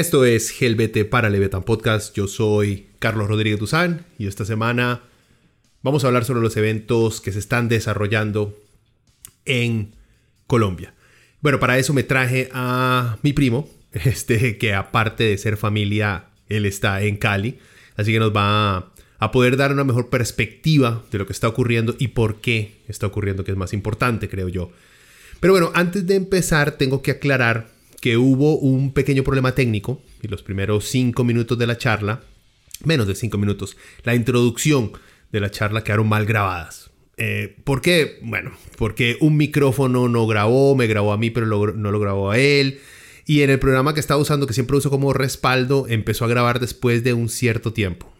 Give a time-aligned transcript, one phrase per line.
[0.00, 2.16] Esto es Gelbete para Levetan Podcast.
[2.16, 5.02] Yo soy Carlos Rodríguez Duzán y esta semana
[5.82, 8.58] vamos a hablar sobre los eventos que se están desarrollando
[9.44, 9.94] en
[10.46, 10.94] Colombia.
[11.42, 16.64] Bueno, para eso me traje a mi primo, este que aparte de ser familia, él
[16.64, 17.58] está en Cali,
[17.94, 21.94] así que nos va a poder dar una mejor perspectiva de lo que está ocurriendo
[21.98, 24.72] y por qué está ocurriendo, que es más importante, creo yo.
[25.40, 30.28] Pero bueno, antes de empezar tengo que aclarar que hubo un pequeño problema técnico y
[30.28, 32.22] los primeros cinco minutos de la charla,
[32.84, 34.92] menos de cinco minutos, la introducción
[35.32, 36.90] de la charla quedaron mal grabadas.
[37.16, 38.18] Eh, ¿Por qué?
[38.22, 42.38] Bueno, porque un micrófono no grabó, me grabó a mí, pero no lo grabó a
[42.38, 42.80] él.
[43.26, 46.58] Y en el programa que estaba usando, que siempre uso como respaldo, empezó a grabar
[46.58, 48.10] después de un cierto tiempo.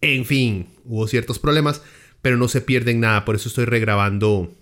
[0.00, 1.82] En fin, hubo ciertos problemas,
[2.22, 3.24] pero no se pierden nada.
[3.26, 4.52] Por eso estoy regrabando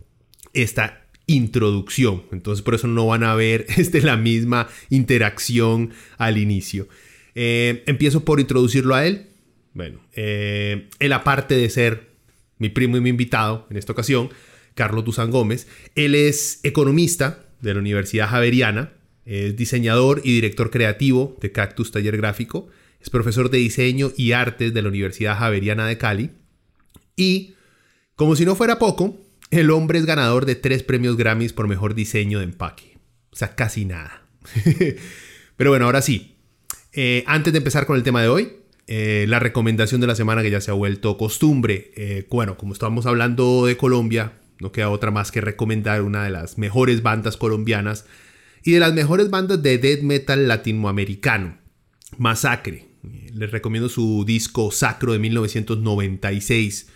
[0.53, 2.23] esta introducción.
[2.33, 6.89] Entonces por eso no van a ver este, la misma interacción al inicio.
[7.35, 9.27] Eh, empiezo por introducirlo a él.
[9.73, 12.15] Bueno, eh, él aparte de ser
[12.59, 14.31] mi primo y mi invitado en esta ocasión,
[14.75, 18.93] Carlos Duzán Gómez, él es economista de la Universidad Javeriana,
[19.25, 22.69] es diseñador y director creativo de Cactus Taller Gráfico,
[23.01, 26.31] es profesor de diseño y artes de la Universidad Javeriana de Cali
[27.17, 27.55] y,
[28.17, 29.19] como si no fuera poco,
[29.57, 32.99] el hombre es ganador de tres premios Grammys por mejor diseño de empaque.
[33.31, 34.27] O sea, casi nada.
[35.57, 36.37] Pero bueno, ahora sí.
[36.93, 38.53] Eh, antes de empezar con el tema de hoy,
[38.87, 41.93] eh, la recomendación de la semana que ya se ha vuelto costumbre.
[41.97, 46.31] Eh, bueno, como estábamos hablando de Colombia, no queda otra más que recomendar una de
[46.31, 48.07] las mejores bandas colombianas
[48.63, 51.59] y de las mejores bandas de death metal latinoamericano,
[52.19, 52.87] Masacre.
[53.33, 56.89] Les recomiendo su disco Sacro de 1996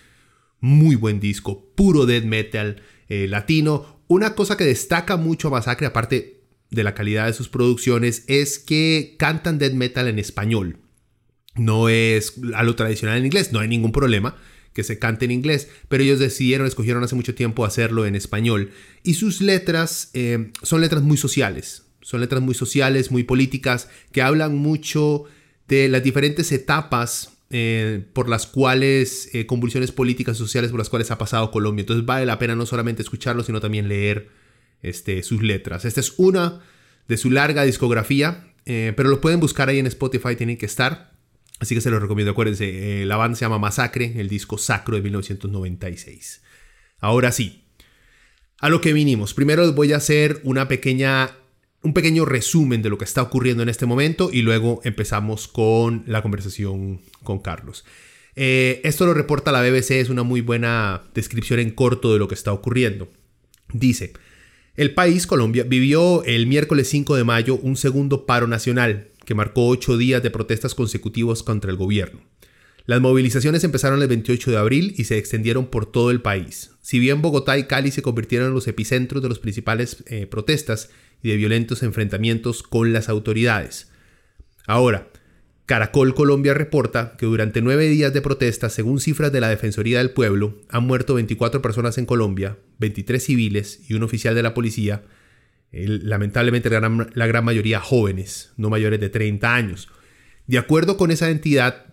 [0.60, 4.02] muy buen disco, puro death metal eh, latino.
[4.08, 8.58] Una cosa que destaca mucho a Masacre, aparte de la calidad de sus producciones, es
[8.58, 10.78] que cantan death metal en español.
[11.54, 14.36] No es a lo tradicional en inglés, no hay ningún problema
[14.72, 18.70] que se cante en inglés, pero ellos decidieron, escogieron hace mucho tiempo hacerlo en español.
[19.02, 24.22] Y sus letras eh, son letras muy sociales, son letras muy sociales, muy políticas, que
[24.22, 25.25] hablan mucho
[25.66, 30.91] de las diferentes etapas eh, por las cuales, eh, convulsiones políticas y sociales por las
[30.91, 31.82] cuales ha pasado Colombia.
[31.82, 34.28] Entonces vale la pena no solamente escucharlo, sino también leer
[34.82, 35.84] este, sus letras.
[35.84, 36.60] Esta es una
[37.08, 41.12] de su larga discografía, eh, pero lo pueden buscar ahí en Spotify, tienen que estar.
[41.58, 45.03] Así que se los recomiendo, acuérdense, la banda se llama Masacre, el disco Sacro de
[45.03, 46.42] 1996.
[47.00, 47.64] Ahora sí,
[48.60, 49.34] a lo que vinimos.
[49.34, 51.31] Primero les voy a hacer una pequeña
[51.83, 56.03] un pequeño resumen de lo que está ocurriendo en este momento y luego empezamos con
[56.06, 57.84] la conversación con Carlos.
[58.34, 62.28] Eh, esto lo reporta la BBC, es una muy buena descripción en corto de lo
[62.28, 63.09] que está ocurriendo.
[63.72, 64.12] Dice,
[64.77, 69.67] el país, Colombia, vivió el miércoles 5 de mayo un segundo paro nacional que marcó
[69.67, 72.21] ocho días de protestas consecutivos contra el gobierno.
[72.87, 76.71] Las movilizaciones empezaron el 28 de abril y se extendieron por todo el país.
[76.81, 80.88] Si bien Bogotá y Cali se convirtieron en los epicentros de las principales eh, protestas,
[81.23, 83.91] y de violentos enfrentamientos con las autoridades.
[84.67, 85.09] Ahora,
[85.69, 90.12] Caracol Colombia reporta que durante nueve días de protesta, según cifras de la Defensoría del
[90.12, 95.03] Pueblo, han muerto 24 personas en Colombia, 23 civiles y un oficial de la policía,
[95.71, 99.91] lamentablemente la gran, mayoría jóvenes, no mayores de 30 años.
[100.47, 101.85] De acuerdo con esa entidad,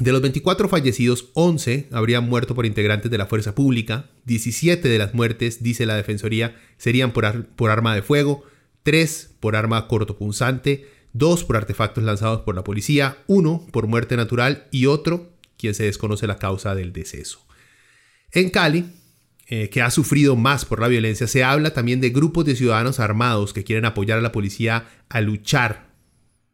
[0.00, 4.98] de los 24 fallecidos, 11 habrían muerto por integrantes de la fuerza pública, 17 de
[4.98, 8.44] las muertes, dice la Defensoría, serían por, por arma de fuego,
[8.82, 14.68] 3 por arma cortopunzante, 2 por artefactos lanzados por la policía, 1 por muerte natural
[14.70, 17.46] y otro quien se desconoce la causa del deceso.
[18.32, 18.86] En Cali,
[19.46, 22.98] eh, que ha sufrido más por la violencia, se habla también de grupos de ciudadanos
[22.98, 25.90] armados que quieren apoyar a la policía a luchar,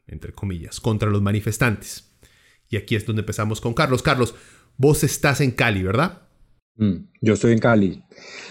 [0.07, 2.11] entre comillas, contra los manifestantes.
[2.69, 4.03] Y aquí es donde empezamos con Carlos.
[4.03, 4.35] Carlos,
[4.77, 6.23] vos estás en Cali, ¿verdad?
[6.77, 8.03] Mm, yo estoy en Cali.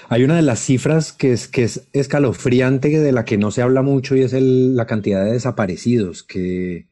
[0.09, 3.61] Hay una de las cifras que es, que es escalofriante, de la que no se
[3.61, 6.87] habla mucho, y es la cantidad de desaparecidos, que,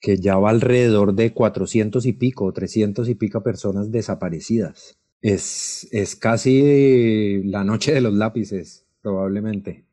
[0.00, 4.96] que ya va alrededor de 400 y pico, 300 y pico personas desaparecidas.
[5.20, 9.84] Es, es casi la noche de los lápices, probablemente.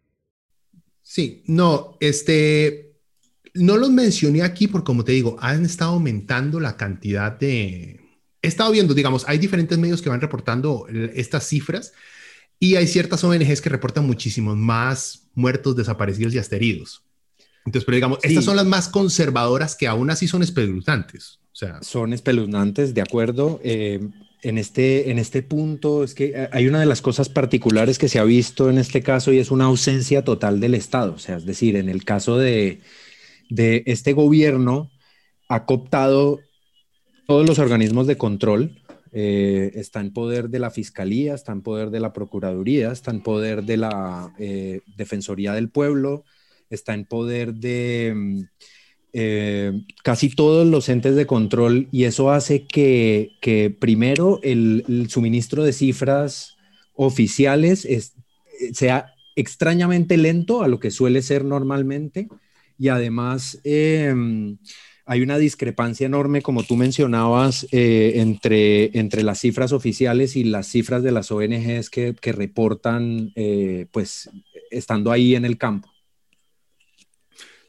[1.01, 2.97] Sí, no, este,
[3.56, 7.99] no los mencioné aquí porque, como te digo, han estado aumentando la cantidad de,
[8.44, 10.85] he estado viendo, digamos, hay diferentes medios que van reportando
[11.15, 11.94] estas cifras
[12.63, 17.04] y hay ciertas ONGs que reportan muchísimos más muertos, desaparecidos y heridos.
[17.65, 21.42] Entonces, pero digamos, estas son las más conservadoras que aún así son espeluznantes.
[21.51, 23.60] O sea, son espeluznantes, de acuerdo.
[23.65, 24.07] Eh,
[24.44, 28.19] en, este, en este punto es que hay una de las cosas particulares que se
[28.19, 31.16] ha visto en este caso y es una ausencia total del Estado.
[31.16, 32.80] O sea, es decir, en el caso de,
[33.50, 34.89] de este gobierno
[35.50, 36.39] ha cooptado
[37.27, 38.81] todos los organismos de control.
[39.15, 43.21] Eh, está en poder de la Fiscalía, está en poder de la Procuraduría, está en
[43.21, 46.24] poder de la eh, Defensoría del Pueblo,
[46.71, 48.42] está en poder de mm,
[49.13, 49.71] eh,
[50.04, 53.30] casi todos los entes de control y eso hace que,
[53.80, 56.56] primero el, suministro de cifras
[56.95, 57.88] oficiales
[58.74, 62.30] sea extrañamente lento a lo que suele ser normalmente
[62.80, 63.59] y además
[65.05, 70.67] hay una discrepancia enorme, como tú mencionabas, eh, entre, entre las cifras oficiales y las
[70.67, 74.29] cifras de las ONGs que, reportan, eh, pues,
[74.71, 75.89] estando ahí en el campo.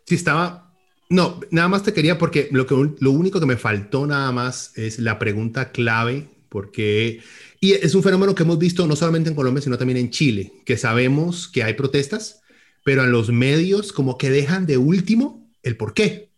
[0.07, 0.73] Sí, estaba.
[1.11, 4.77] No, nada más te quería, porque lo, que, lo único que me faltó nada más
[4.77, 7.21] es la pregunta clave, porque.
[7.61, 10.53] Y es un fenómeno que hemos visto no solamente en Colombia, sino también en Chile,
[10.65, 12.43] que sabemos que hay protestas,
[12.85, 16.34] pero en los medios como que dejan de último el por qué.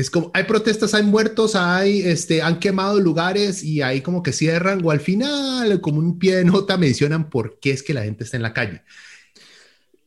[0.00, 4.32] Es como, hay protestas, hay muertos, hay, este, han quemado lugares y ahí como que
[4.32, 8.04] cierran o al final, como un pie de nota, mencionan por qué es que la
[8.04, 8.82] gente está en la calle.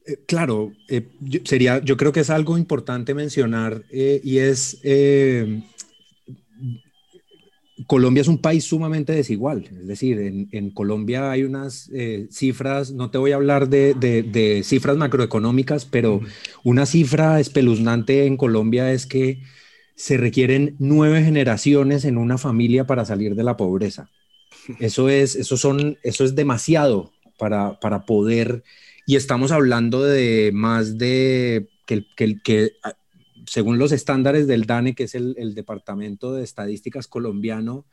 [0.05, 1.07] Eh, claro, eh,
[1.45, 4.79] sería, yo creo que es algo importante mencionar eh, y es,
[7.87, 11.89] Colombia es un país sumamente desigual, es decir, en, Colombia hay unas
[12.29, 16.21] cifras, no te voy a hablar de, cifras macroeconómicas, pero
[16.63, 19.41] una cifra espeluznante en Colombia es que
[19.95, 24.09] se requieren nueve generaciones en una familia para salir de la pobreza.
[24.79, 28.63] Eso es, eso son, eso es demasiado para, para poder,
[29.05, 32.71] y estamos hablando de más de que, que, que
[33.45, 37.85] según los estándares del DANE, que es el, el Departamento de Estadísticas colombiano,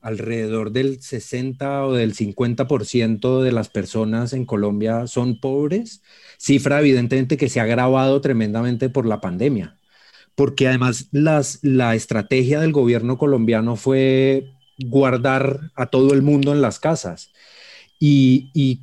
[0.00, 6.02] alrededor del 60 o del 50% de las personas en Colombia son pobres,
[6.38, 9.78] cifra evidentemente que se ha agravado tremendamente por la pandemia
[10.34, 16.62] porque además las, la estrategia del gobierno colombiano fue guardar a todo el mundo en
[16.62, 17.30] las casas.
[17.98, 18.80] Y, y,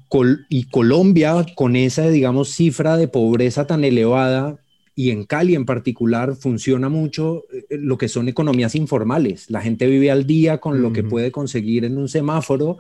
[0.70, 4.60] Colombia, con esa, digamos, cifra de pobreza tan elevada,
[4.96, 9.50] y en Cali en particular, funciona mucho eh, lo que son economías informales.
[9.50, 12.78] La gente vive al día con lo que puede conseguir en un semáforo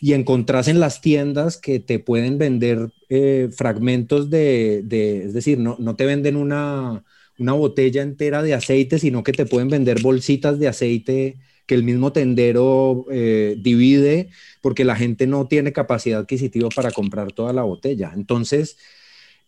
[0.00, 5.58] y encontrás en las tiendas que te pueden vender eh, fragmentos de, de, es decir,
[5.58, 7.04] no, no te venden una,
[7.38, 11.36] una botella entera de aceite, sino que te pueden vender bolsitas de aceite
[11.66, 14.30] que el mismo tendero eh, divide
[14.62, 18.12] porque la gente no tiene capacidad adquisitiva para comprar toda la botella.
[18.14, 18.78] Entonces,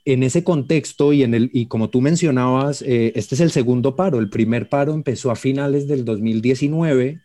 [0.04, 3.94] en ese contexto y, en el, y como tú mencionabas, eh, este es el segundo
[3.96, 4.18] paro.
[4.18, 7.20] El primer paro empezó a finales del 2019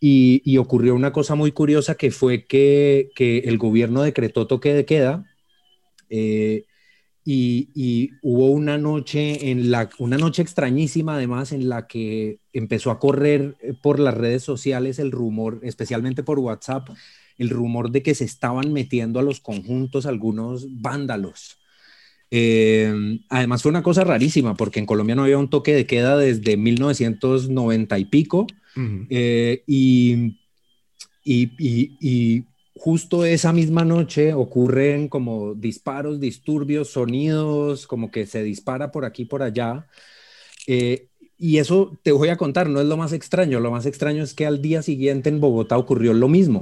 [0.00, 4.74] y, y ocurrió una cosa muy curiosa que fue que, que el gobierno decretó toque
[4.74, 5.26] de queda.
[6.10, 6.64] Eh,
[7.24, 12.98] y, hubo una noche en la una noche extrañísima además en la que empezó a
[12.98, 16.88] correr eh, por las redes sociales el rumor especialmente por WhatsApp
[17.38, 21.58] el rumor de que se estaban metiendo a los conjuntos algunos vándalos.
[22.30, 26.16] Eh, además fue una cosa rarísima porque en Colombia no había un toque de queda
[26.16, 28.46] desde 1990 y pico
[29.10, 30.38] eh, y,
[31.24, 32.44] y,
[32.82, 39.24] justo esa misma noche ocurren como disparos, disturbios, sonidos, como que se dispara por aquí,
[39.24, 39.86] por allá.
[40.66, 41.06] Eh,
[41.38, 44.34] y eso te voy a contar, no es lo más extraño, lo más extraño es
[44.34, 46.60] que al día siguiente en Bogotá ocurrió lo mismo.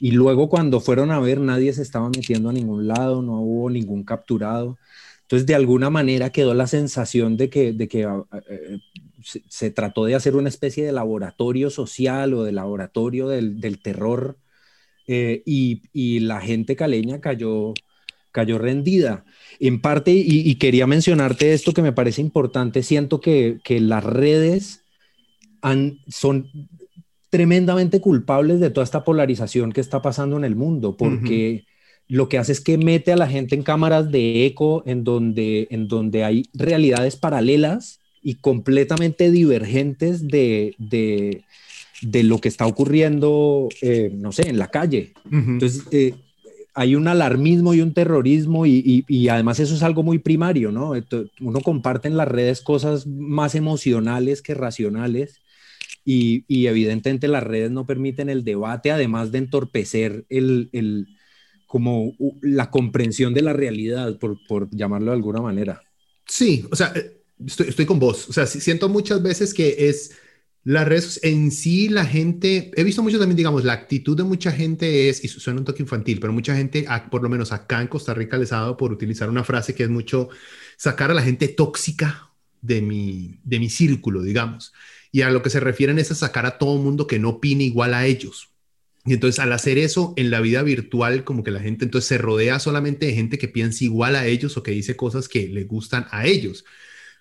[0.00, 3.70] Y luego cuando fueron a ver, nadie se estaba metiendo a ningún lado, no hubo
[3.70, 4.76] ningún capturado.
[5.22, 8.08] Entonces, de alguna manera quedó la sensación de que, de que
[8.48, 8.78] eh,
[9.22, 14.36] se, trató de hacer una especie de laboratorio social o de laboratorio del, del terror
[15.12, 17.74] eh, y, la gente caleña cayó,
[18.30, 19.24] cayó rendida.
[19.58, 24.84] En parte, y, quería mencionarte esto que me parece importante, siento que, las redes
[25.62, 26.48] han, son,
[27.28, 31.64] tremendamente culpables de toda esta polarización que está pasando en el mundo, porque
[32.06, 35.66] lo que hace es que mete a la gente en cámaras de eco en donde,
[35.72, 41.42] en donde hay realidades paralelas y completamente divergentes de, de,
[42.02, 45.12] de lo que está ocurriendo, eh, no sé, en la calle.
[45.30, 46.14] Entonces, eh,
[46.74, 50.92] hay un alarmismo y un terrorismo y, y, además eso es algo muy primario, ¿no?
[51.40, 55.40] Uno comparte en las redes cosas más emocionales que racionales
[56.04, 61.08] y, y evidentemente las redes no permiten el debate, además de entorpecer el, el
[61.66, 65.82] como la comprensión de la realidad, por, por, llamarlo de alguna manera.
[66.26, 68.28] Sí, o sea, eh, estoy, estoy con vos.
[68.28, 70.12] O sea, siento muchas veces que es
[70.62, 74.52] las redes en sí, la gente, he visto mucho también, digamos, la actitud de mucha
[74.52, 77.88] gente es, y suena un toque infantil, pero mucha gente, por lo menos acá en
[77.88, 80.28] Costa Rica, les ha dado por utilizar una frase que es mucho
[80.76, 84.72] sacar a la gente tóxica de mi, de mi círculo, digamos.
[85.12, 87.64] Y a lo que se refieren es a sacar a todo mundo que no opine
[87.64, 88.50] igual a ellos.
[89.06, 92.18] Y entonces al hacer eso en la vida virtual, como que la gente entonces se
[92.18, 95.64] rodea solamente de gente que piensa igual a ellos o que dice cosas que le
[95.64, 96.64] gustan a ellos.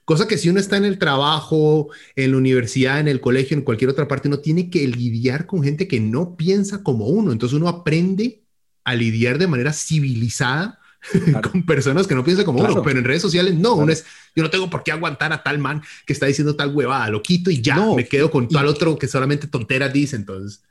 [0.09, 3.61] Cosa que si uno está en el trabajo, en la universidad, en el colegio, en
[3.61, 7.31] cualquier otra parte, uno tiene que lidiar con gente que no piensa como uno.
[7.31, 8.41] Entonces uno aprende
[8.83, 10.79] a lidiar de manera civilizada
[11.51, 14.03] con personas que no piensan como uno, pero en redes sociales no, uno es,
[14.35, 17.21] yo no tengo por qué aguantar a tal man que está diciendo tal huevada, lo
[17.21, 20.63] quito y ya, me quedo con tal otro que solamente tonteras dice, entonces.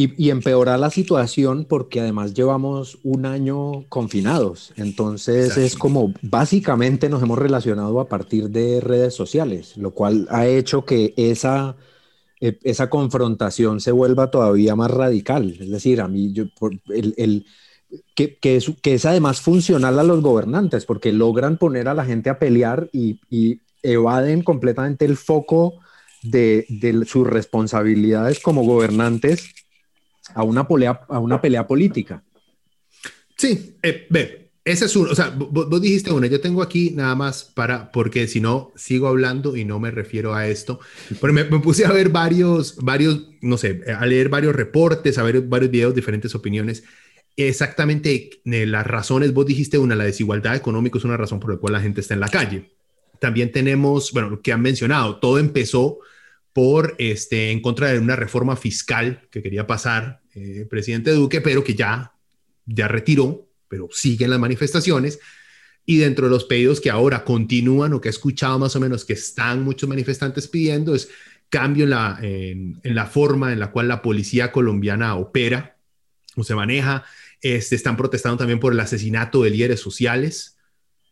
[0.00, 4.72] Y, empeorar la situación porque además llevamos un año confinados.
[4.76, 10.46] Entonces es como básicamente nos hemos relacionado a partir de redes sociales, lo cual ha
[10.46, 11.74] hecho que esa,
[12.40, 15.56] eh, esa confrontación se vuelva todavía más radical.
[15.58, 16.44] Es decir, a mí, yo,
[16.90, 17.46] el, el
[18.14, 22.04] que, que, es, que, es, además funcional a los gobernantes porque logran poner a la
[22.04, 25.74] gente a pelear y, y evaden completamente el foco
[26.22, 29.57] de, de sus responsabilidades como gobernantes
[30.38, 32.22] a una pelea, a una pelea política.
[33.36, 37.16] Sí, eh, ve, ese es uno, o sea, vos, dijiste una, yo tengo aquí nada
[37.16, 40.78] más para, porque si no, sigo hablando y no me refiero a esto,
[41.20, 45.40] pero me, puse a ver varios, varios, no sé, a leer varios reportes, a ver
[45.40, 46.84] varios videos, diferentes opiniones.
[47.36, 51.72] Exactamente las razones, vos dijiste una, la desigualdad económica es una razón por la cual
[51.72, 52.70] la gente está en la calle.
[53.20, 55.98] También tenemos, bueno, lo que han mencionado, todo empezó
[56.58, 61.40] por este, en contra de una reforma fiscal que quería pasar el eh, presidente Duque,
[61.40, 62.14] pero que ya,
[62.66, 65.20] ya retiró, pero siguen las manifestaciones.
[65.86, 69.04] Y dentro de los pedidos que ahora continúan o que he escuchado más o menos
[69.04, 71.08] que están muchos manifestantes pidiendo es
[71.48, 75.76] cambio en la, en, la forma en la cual la policía colombiana opera
[76.34, 77.04] o se maneja.
[77.40, 80.56] Este, están protestando también por el asesinato de líderes sociales.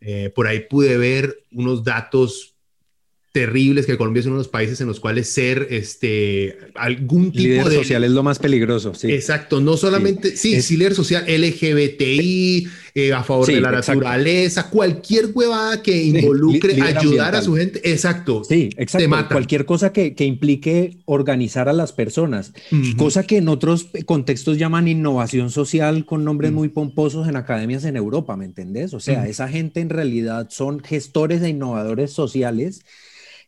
[0.00, 2.56] Eh, por ahí pude ver unos datos
[3.37, 7.43] terribles, que Colombia es uno de los países en los cuales ser este, algún tipo
[7.43, 7.76] líder de...
[7.76, 9.12] social es lo más peligroso, sí.
[9.12, 15.26] Exacto, no solamente, sí, sí, líder social LGBTI, eh, a favor de la naturaleza, cualquier
[15.35, 18.43] huevada que involucre ayudar a su gente, exacto.
[18.43, 19.28] Sí, exacto.
[19.31, 22.55] Cualquier cosa que, que, implique organizar a las personas,
[22.97, 27.97] cosa que en otros contextos llaman innovación social con nombres muy pomposos en academias en
[27.97, 28.95] Europa, ¿me entendés?
[28.95, 32.81] O sea, esa gente en realidad son gestores e innovadores sociales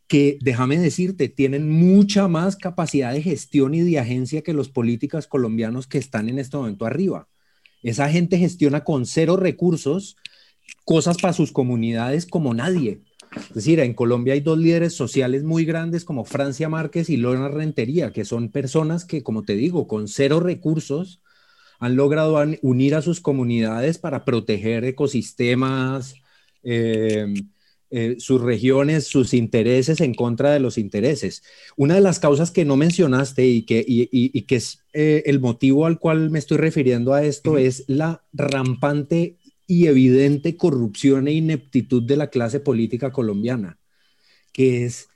[0.09, 5.27] que, déjame decirte, tienen mucha más capacidad de gestión y de agencia que los políticos
[5.27, 7.29] colombianos que están en este momento arriba.
[7.83, 10.17] Esa gente gestiona con cero recursos
[10.83, 13.03] cosas para sus comunidades como nadie.
[13.49, 17.47] Es decir, en Colombia hay dos líderes sociales muy grandes como Francia Márquez y Lorena
[17.47, 21.21] Rentería, que son personas que, como te digo, con cero recursos
[21.79, 26.15] han logrado unir a sus comunidades para proteger ecosistemas,
[26.63, 27.31] eh,
[27.91, 31.41] eh, sus regiones, sus intereses en contra de los intereses.
[31.75, 35.87] Una de las causas que no mencionaste y que, y, que es eh, el motivo
[35.87, 42.03] al cual me estoy refiriendo a esto es la rampante y evidente corrupción e ineptitud
[42.03, 43.79] de la clase política colombiana,
[44.53, 45.07] que es,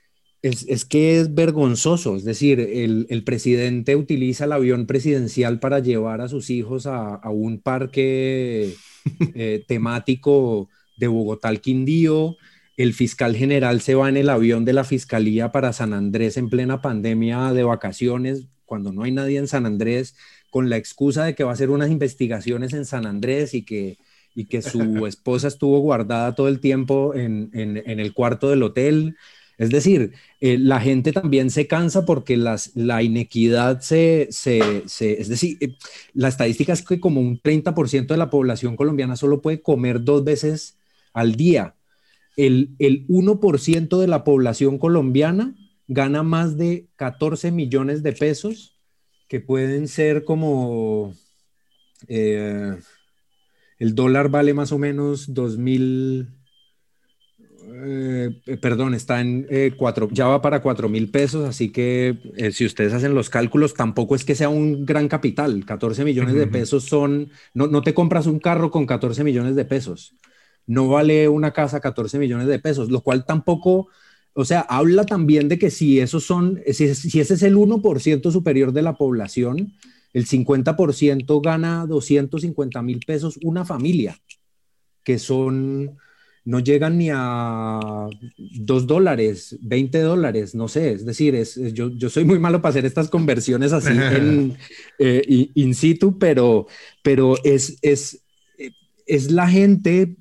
[0.42, 2.16] es, que es vergonzoso.
[2.16, 7.60] Es decir, el, presidente utiliza el avión presidencial para llevar a sus hijos a, un
[7.60, 8.74] parque
[9.36, 12.36] eh, temático de Bogotá al Quindío
[12.76, 16.50] el fiscal general se va en el avión de la fiscalía para San Andrés en
[16.50, 20.16] plena pandemia de vacaciones, cuando no hay nadie en San Andrés,
[20.50, 23.98] con la excusa de que va a hacer unas investigaciones en San Andrés y que,
[24.34, 29.16] y que su esposa estuvo guardada todo el tiempo en, el cuarto del hotel.
[29.56, 35.20] Es decir, eh, la gente también se cansa porque las, la inequidad se, se, se,
[35.20, 35.76] Es decir, eh,
[36.12, 40.24] la estadística es que como un 30% de la población colombiana solo puede comer dos
[40.24, 40.76] veces
[41.12, 41.76] al día
[42.36, 45.54] el, 1% de la población colombiana
[45.86, 48.78] gana más de 14 millones de pesos
[49.28, 51.14] que pueden ser como...
[52.08, 52.76] Eh,
[53.78, 56.28] el dólar vale más o menos 2.000...
[57.76, 62.52] Eh, perdón, está en eh, cuatro, ya va para cuatro mil pesos, así que eh,
[62.52, 65.64] si ustedes hacen los cálculos, tampoco es que sea un gran capital.
[65.64, 69.64] 14 millones de pesos son, no, no te compras un carro con 14 millones de
[69.64, 70.14] pesos,
[70.66, 73.88] no vale una casa 14 millones de pesos, lo cual tampoco,
[74.32, 78.30] o sea, habla también de que si esos son, si, si ese es el 1%
[78.30, 79.74] superior de la población,
[80.12, 84.16] el 50% gana 250 mil pesos una familia,
[85.02, 85.98] que son
[86.44, 87.80] no llegan ni a
[88.36, 92.70] 2 dólares, 20 dólares, no sé, es decir, es, yo, yo, soy muy malo para
[92.70, 94.56] hacer estas conversiones así en,
[94.98, 96.66] eh, in situ, pero,
[97.02, 98.22] pero es, es,
[99.06, 100.16] es la gente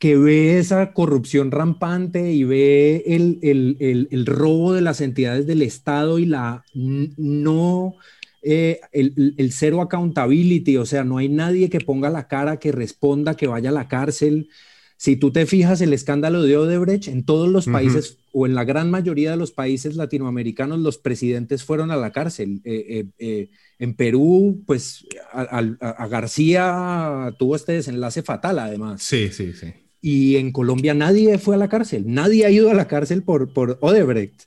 [0.00, 5.46] que ve esa corrupción rampante y ve el, el, el, el robo de las entidades
[5.46, 7.94] del Estado y la no
[8.42, 13.36] eh, el, cero accountability, o sea, no hay nadie que ponga la cara, que responda,
[13.36, 14.48] que vaya a la cárcel.
[14.96, 18.64] Si tú te fijas el escándalo de Odebrecht, en todos los países o en la
[18.64, 22.62] gran mayoría de los países latinoamericanos, los presidentes fueron a la cárcel.
[22.64, 29.02] Eh, eh, en Perú, pues a, García tuvo este desenlace fatal, además.
[29.02, 29.68] Sí, sí, sí.
[30.00, 33.52] Y en Colombia nadie fue a la cárcel, nadie ha ido a la cárcel por,
[33.52, 34.44] por Odebrecht.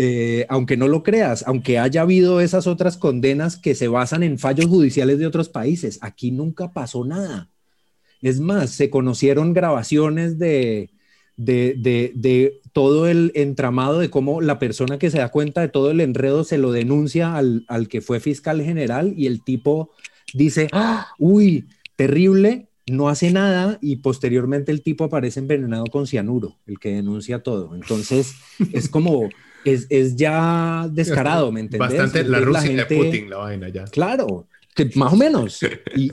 [0.00, 4.38] Eh, aunque no lo creas, aunque haya habido esas otras condenas que se basan en
[4.38, 7.50] fallos judiciales de otros países, aquí nunca pasó nada.
[8.22, 10.90] Es más, se conocieron grabaciones de,
[11.36, 16.00] de, todo el entramado de cómo la persona que se da cuenta de todo el
[16.00, 19.90] enredo se lo denuncia al, que fue fiscal general y el tipo
[20.34, 21.08] dice, ¡Ah!
[21.18, 26.90] uy, terrible, no hace nada y posteriormente el tipo aparece envenenado con cianuro, el que
[26.90, 27.74] denuncia todo.
[27.74, 28.34] Entonces,
[28.72, 29.28] es como
[29.64, 31.90] es, ya descarado, ¿me entiendes?
[31.90, 33.84] Bastante la Rusia de Putin, la vaina ya.
[33.84, 35.60] Claro, que más o menos.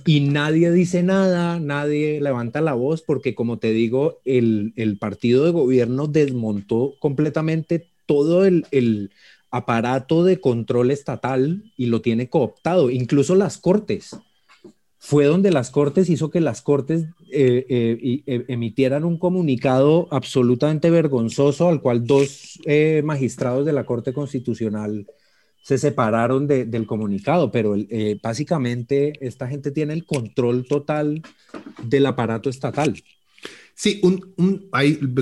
[0.05, 5.51] Y, nadie dice nada, nadie levanta la voz, porque como te digo, el, partido de
[5.51, 9.11] gobierno desmontó completamente todo el, el
[9.51, 14.17] aparato de control estatal y lo tiene cooptado, incluso las cortes
[15.05, 20.89] fue donde las Cortes hizo que las Cortes eh, eh, eh, emitieran un comunicado absolutamente
[20.89, 22.59] vergonzoso al cual dos
[23.03, 25.05] magistrados de la Corte Constitucional
[25.61, 27.75] se separaron del comunicado, pero
[28.23, 31.21] básicamente esta gente tiene el control total
[31.83, 32.95] del aparato estatal.
[33.75, 34.69] Sí, un,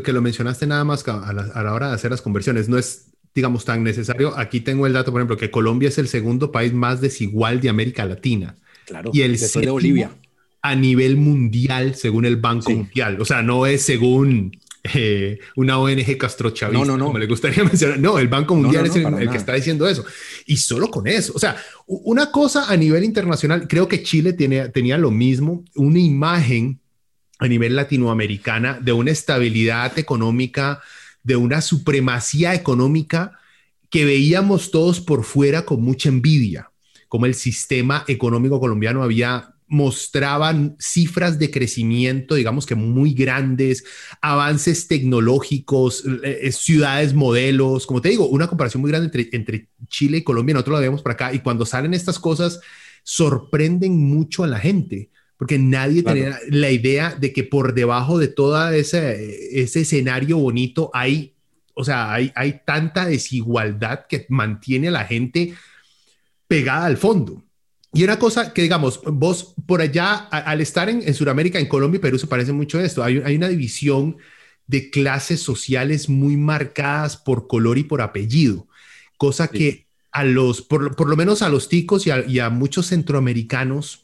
[0.01, 2.77] que lo mencionaste nada más a la, a la hora de hacer las conversiones, no
[2.77, 4.37] es digamos, tan necesario.
[4.37, 7.69] Aquí tengo el dato, por ejemplo, que Colombia es el segundo país más desigual de
[7.69, 8.57] América Latina.
[8.85, 10.11] Claro, y el de Bolivia.
[10.61, 13.19] A nivel mundial, según el Banco Mundial.
[13.19, 14.57] O sea, no es según
[14.93, 17.05] eh, una ONG castrochavista, no, no, no.
[17.05, 17.99] como le gustaría mencionar.
[17.99, 20.05] No, el Banco Mundial es el, que está diciendo eso.
[20.45, 21.33] Y solo con eso.
[21.35, 21.55] O sea,
[21.87, 26.79] una cosa a nivel internacional, creo que Chile tiene, tenía lo mismo, una imagen
[27.39, 30.81] a nivel latinoamericana de una estabilidad económica,
[31.23, 33.39] de una supremacía económica
[33.89, 36.69] que veíamos todos por fuera con mucha envidia
[37.13, 43.83] como el sistema económico colombiano había mostraban cifras de crecimiento, digamos que muy grandes,
[44.19, 49.69] avances tecnológicos, eh, eh, ciudades modelos, como te digo, una comparación muy grande entre, entre
[49.89, 52.61] Chile y Colombia, nosotros lo vemos por acá, y cuando salen estas cosas,
[53.03, 58.29] sorprenden mucho a la gente, porque nadie tenía la idea de que por debajo de
[58.29, 61.35] todo ese, ese escenario bonito hay,
[61.75, 65.53] o sea, hay, hay tanta desigualdad que mantiene a la gente
[66.53, 67.43] pegada al fondo.
[67.93, 71.97] Y una cosa que, digamos, vos por allá, al estar en, en Sudamérica, en Colombia
[71.97, 73.03] y Perú, se parece mucho a esto.
[73.03, 74.17] Hay, hay, una división
[74.67, 78.67] de clases sociales muy marcadas por color y por apellido,
[79.17, 82.51] cosa que a los, por, por, lo menos a los ticos y a, y a
[82.51, 84.03] muchos centroamericanos,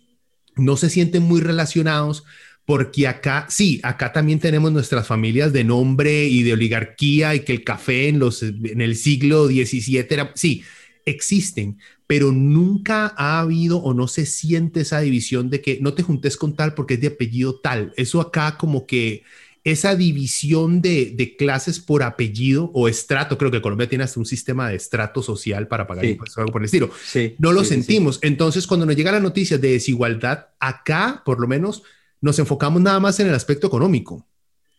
[0.55, 2.23] no se sienten muy relacionados
[2.65, 7.53] porque acá, sí, acá también tenemos nuestras familias de nombre y de oligarquía y que
[7.53, 10.63] el café en, los, en el siglo XVII era, sí,
[11.05, 11.77] existen,
[12.09, 16.37] pero nunca ha habido o no se siente esa división de que no te juntes
[16.37, 17.93] con tal porque es de apellido tal.
[17.97, 19.21] Eso acá como que
[19.63, 24.69] esa división de, clases por apellido o estrato, creo que Colombia tiene hasta un sistema
[24.69, 26.89] de estrato social para pagar impuestos, algo por el estilo.
[27.37, 28.17] no lo sentimos.
[28.23, 31.83] Entonces, cuando nos llega la noticia de desigualdad, acá por lo menos
[32.21, 34.25] nos enfocamos nada más en el aspecto económico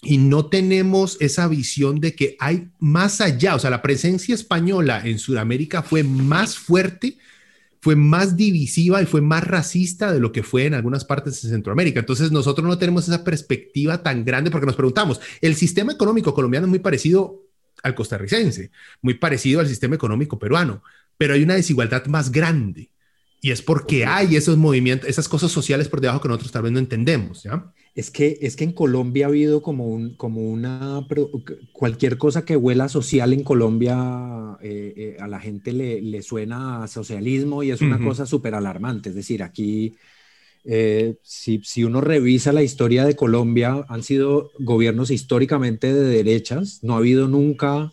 [0.02, 5.02] y no tenemos esa visión de que hay más allá, o sea, la presencia española
[5.04, 7.18] en Sudamérica fue más fuerte,
[7.80, 11.50] fue más divisiva y fue más racista de lo que fue en algunas partes de
[11.50, 12.00] Centroamérica.
[12.00, 16.66] Entonces nosotros no tenemos esa perspectiva tan grande porque nos preguntamos, el sistema económico colombiano
[16.66, 17.42] es muy parecido
[17.82, 18.70] al costarricense,
[19.02, 20.82] muy parecido al sistema económico peruano,
[21.18, 22.90] pero hay una desigualdad más grande.
[23.42, 26.72] Y es porque hay esos movimientos, esas cosas sociales por debajo que nosotros tal vez
[26.72, 27.72] no entendemos, ¿ya?
[27.94, 31.04] Es que, es que en Colombia ha habido como, un, como una,
[31.72, 36.84] cualquier cosa que huela social en Colombia, eh, eh, a la gente le, le, suena
[36.84, 39.08] a socialismo y es una cosa súper alarmante.
[39.08, 39.96] Es decir, aquí,
[40.64, 46.84] eh, si, si, uno revisa la historia de Colombia, han sido gobiernos históricamente de derechas,
[46.84, 47.92] no ha habido nunca,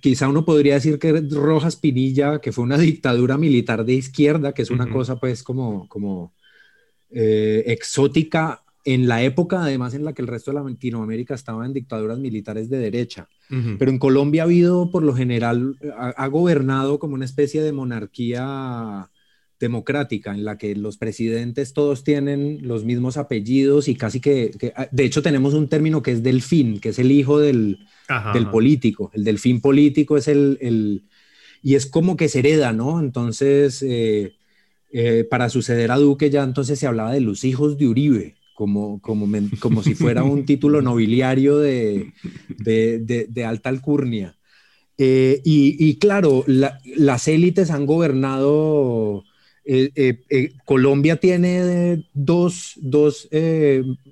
[0.00, 4.62] quizá uno podría decir que Rojas Pinilla, que fue una dictadura militar de izquierda, que
[4.62, 6.32] es una cosa pues como, como
[7.10, 12.18] exótica en la época además en la que el resto de Latinoamérica estaba en dictaduras
[12.18, 13.28] militares de derecha.
[13.78, 19.10] Pero en Colombia ha habido, por lo general, ha, gobernado como una especie de monarquía
[19.60, 24.88] democrática en la que los presidentes todos tienen los mismos apellidos y casi que, ah,
[24.90, 27.80] de hecho tenemos un término que es delfín, que es el hijo del,
[28.32, 29.10] del político.
[29.12, 31.04] El delfín político es el, el,
[31.62, 33.00] y es como que se hereda, ¿no?
[33.00, 34.32] Entonces, eh,
[34.92, 39.00] eh, para suceder a Duque ya entonces se hablaba de los hijos de Uribe como,
[39.00, 39.26] como,
[39.60, 42.12] como si fuera un título nobiliario de,
[42.58, 44.36] de, de, alta alcurnia.
[44.96, 49.24] Eh, y, y, claro, las élites han gobernado.
[49.64, 53.28] Eh, eh, Colombia tiene dos, dos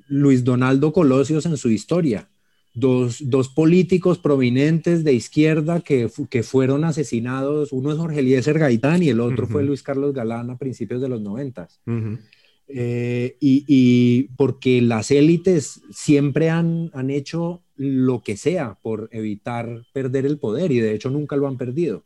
[0.08, 2.28] Luis Donaldo Colosios en su historia.
[2.74, 7.70] Dos, dos, políticos prominentes de izquierda que, que, fueron asesinados.
[7.70, 11.08] Uno es Jorge Eliezer Gaitán y el otro fue Luis Carlos Galán a principios de
[11.08, 11.80] los noventas.
[12.72, 20.24] Eh, y, porque las élites siempre han, han, hecho lo que sea por evitar perder
[20.26, 22.04] el poder y de hecho nunca lo han perdido.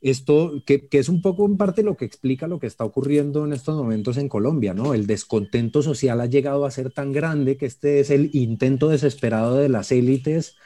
[0.00, 3.44] Esto, que, que, es un poco en parte lo que explica lo que está ocurriendo
[3.44, 4.94] en estos momentos en Colombia, ¿no?
[4.94, 9.56] El descontento social ha llegado a ser tan grande que este es el intento desesperado
[9.56, 10.56] de las élites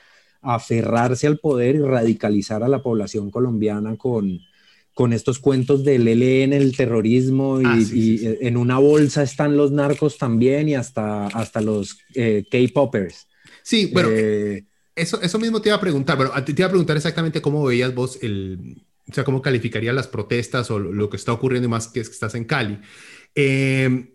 [0.42, 4.40] aferrarse al poder y radicalizar a la población colombiana con,
[4.94, 10.18] con estos cuentos del ELN, el terrorismo, y, ah, en una bolsa están los narcos
[10.18, 13.26] también y hasta, hasta los eh, K-Poppers.
[13.62, 16.96] Sí, bueno, eh, eso, eso mismo te iba a preguntar, bueno, te iba a preguntar
[16.96, 21.32] exactamente cómo veías vos el, o sea, cómo calificarías las protestas o lo, que está
[21.32, 22.78] ocurriendo y más que es que estás en Cali.
[23.34, 24.10] Em,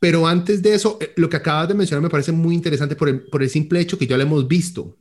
[0.00, 3.08] pero antes de eso, eh, lo que acabas de mencionar me parece muy interesante por
[3.08, 4.96] el, por el simple hecho que ya lo hemos visto.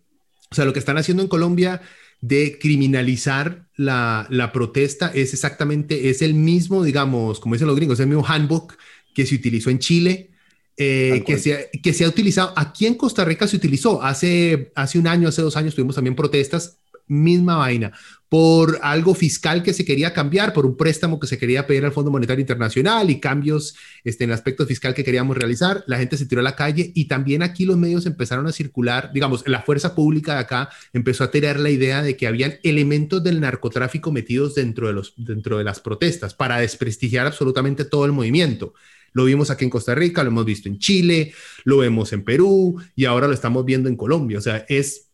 [0.52, 1.82] O sea, lo que están haciendo en Colombia
[2.28, 8.00] de criminalizar la, la, protesta es exactamente, es el mismo, digamos, como dicen los gringos,
[8.00, 8.74] es el mismo handbook
[9.14, 10.32] que se utilizó en Chile,
[10.76, 14.98] eh, que, se, que se ha utilizado, aquí en Costa Rica se utilizó, hace, hace
[14.98, 17.92] un año, hace dos años tuvimos también protestas misma vaina,
[18.30, 21.92] por algo fiscal que se quería cambiar, por un préstamo que se quería pedir al
[21.92, 26.18] Fondo Monetario Internacional y cambios este, en el aspecto fiscal que queríamos realizar, la gente
[26.18, 29.62] se tiró a la calle y también aquí los medios empezaron a circular, digamos, la
[29.62, 34.12] fuerza pública de acá empezó a tener la idea de que habían elementos del narcotráfico
[34.12, 38.74] metidos dentro de, los, dentro de las protestas para desprestigiar absolutamente todo el movimiento.
[39.14, 41.34] Lo vimos aquí en Costa Rica, lo hemos visto en Chile,
[41.64, 44.40] lo vemos en Perú y ahora lo estamos viendo en Colombia.
[44.40, 45.08] O sea, es,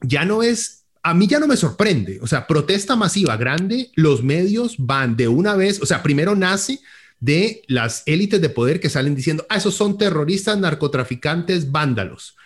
[0.00, 2.18] ya no es a mí ya no me sorprende.
[2.22, 6.80] O sea, protesta masiva grande, los medios van de una vez, o sea, primero nace
[7.20, 12.36] de las élites de poder que salen diciendo, ah, esos son terroristas, narcotraficantes, vándalos.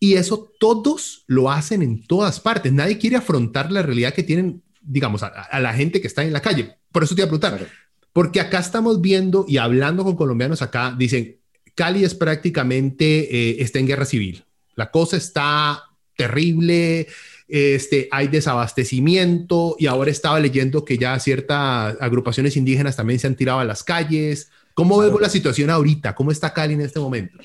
[0.00, 2.72] Y eso todos lo hacen en todas partes.
[2.72, 6.42] Nadie quiere afrontar la realidad que tienen, digamos, a, la gente que está en la
[6.42, 6.76] calle.
[6.92, 7.68] Por eso te iba a preguntar,
[8.12, 11.38] porque acá estamos viendo y hablando con colombianos acá, dicen,
[11.74, 14.44] Cali es prácticamente, eh, está en guerra civil.
[14.74, 15.84] La cosa está
[16.16, 17.08] terrible,
[17.48, 23.36] este, hay desabastecimiento y ahora estaba leyendo que ya ciertas agrupaciones indígenas también se han
[23.36, 24.50] tirado a las calles.
[24.74, 26.14] ¿Cómo vemos la situación ahorita?
[26.14, 27.38] ¿Cómo está Cali en este momento?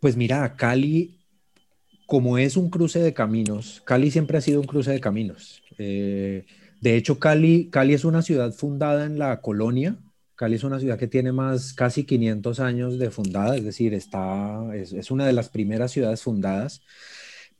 [0.00, 1.20] Pues mira, Cali,
[2.06, 5.62] como es un cruce de caminos, Cali siempre ha sido un cruce de caminos.
[5.78, 6.46] Eh,
[6.80, 9.96] de hecho, Cali, Cali es una ciudad fundada en la colonia.
[10.34, 14.74] Cali es una ciudad que tiene más casi 500 años de fundada, es decir, está,
[14.74, 16.82] es, es una de las primeras ciudades fundadas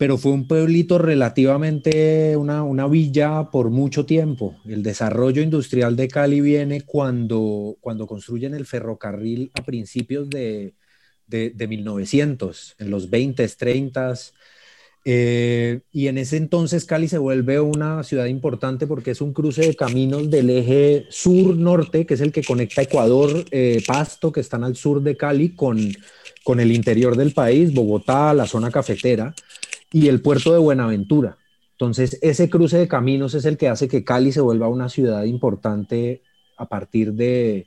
[0.03, 4.57] pero fue un pueblito relativamente, una, una, villa por mucho tiempo.
[4.67, 10.75] El desarrollo industrial de Cali viene cuando, cuando construyen el ferrocarril a principios de,
[11.29, 14.15] de, 1900, en los 20, 30.
[15.05, 19.69] Eh, y en ese entonces Cali se vuelve una ciudad importante porque es un cruce
[19.69, 24.65] de caminos del eje sur-norte, que es el que conecta Ecuador, eh, Pasto, que están
[24.65, 25.79] al sur de Cali, con,
[26.43, 29.33] con el interior del país, Bogotá, la zona cafetera
[29.92, 31.38] y el puerto de Buenaventura.
[31.72, 35.24] Entonces, ese cruce de caminos es el que hace que Cali se vuelva una ciudad
[35.24, 36.22] importante
[36.57, 37.66] a partir de,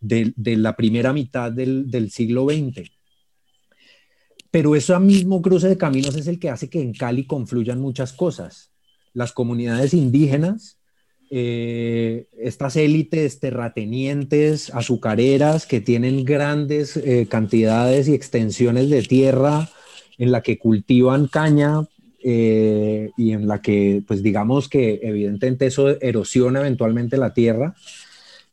[0.00, 2.90] de, la primera mitad del, del, siglo XX.
[4.50, 8.12] Pero ese mismo cruce de caminos es el que hace que en Cali confluyan muchas
[8.12, 8.70] cosas.
[9.12, 10.78] las comunidades indígenas,
[11.30, 19.70] eh, estas élites terratenientes, azucareras, que tienen grandes eh, cantidades y extensiones de tierra
[20.18, 21.86] en la que cultivan caña
[22.22, 27.74] eh, y en la que, pues digamos que evidentemente eso erosiona eventualmente la tierra.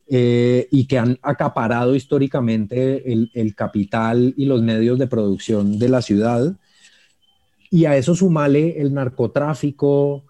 [0.08, 6.02] y que han acaparado históricamente el, el, capital y los medios de producción de la
[6.02, 6.56] ciudad.
[7.72, 10.24] Y a eso sumale el narcotráfico,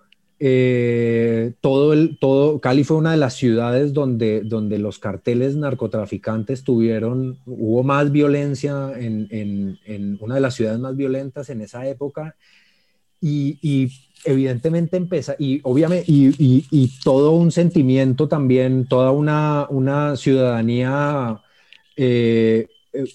[0.45, 6.65] eh, todo el, todo, Cali fue una de las ciudades donde, donde los carteles narcotraficantes
[6.65, 12.36] tuvieron, hubo más violencia en, en, una de las ciudades más violentas en esa época.
[13.21, 13.89] Y, y
[14.25, 16.36] evidentemente empieza, y obviamente, y,
[16.69, 21.39] y, todo un sentimiento también, toda una, una ciudadanía
[21.95, 22.67] eh,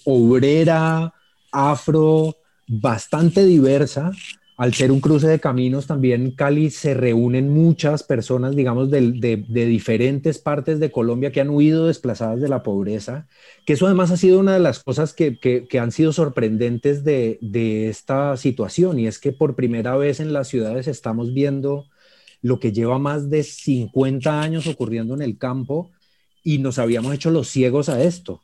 [0.05, 1.13] obrera,
[1.51, 2.37] afro,
[2.67, 4.13] bastante diversa,
[4.59, 9.01] al ser un cruce de caminos, también Cali se reúnen muchas personas, digamos, de,
[9.47, 13.25] diferentes partes de Colombia que han huido desplazadas de la pobreza,
[13.65, 17.39] que eso además ha sido una de las cosas que, han sido sorprendentes de,
[17.89, 21.85] esta situación, y es que por primera vez en las ciudades estamos viendo
[22.41, 25.89] lo que lleva más de 50 años ocurriendo en el campo
[26.43, 28.41] y nos habíamos hecho los ciegos a esto.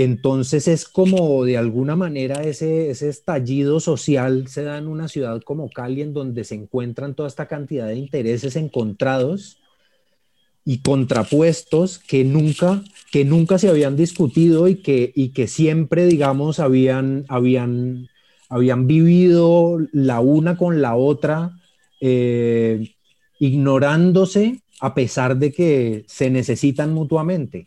[0.00, 5.42] Entonces es como de alguna manera ese, ese estallido social se da en una ciudad
[5.42, 9.58] como Cali, en donde se encuentran toda esta cantidad de intereses encontrados
[10.64, 16.60] y contrapuestos que nunca, que nunca se habían discutido y que, y que siempre, digamos,
[16.60, 18.06] habían, habían,
[18.48, 21.58] habían vivido la una con la otra,
[22.00, 22.94] eh,
[23.40, 27.64] ignorándose a pesar de que se necesitan mutuamente.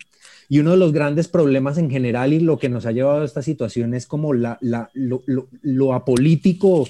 [0.51, 3.25] Y uno de los grandes problemas en general y lo que nos ha llevado a
[3.25, 6.89] esta situación es como la, lo, apolítico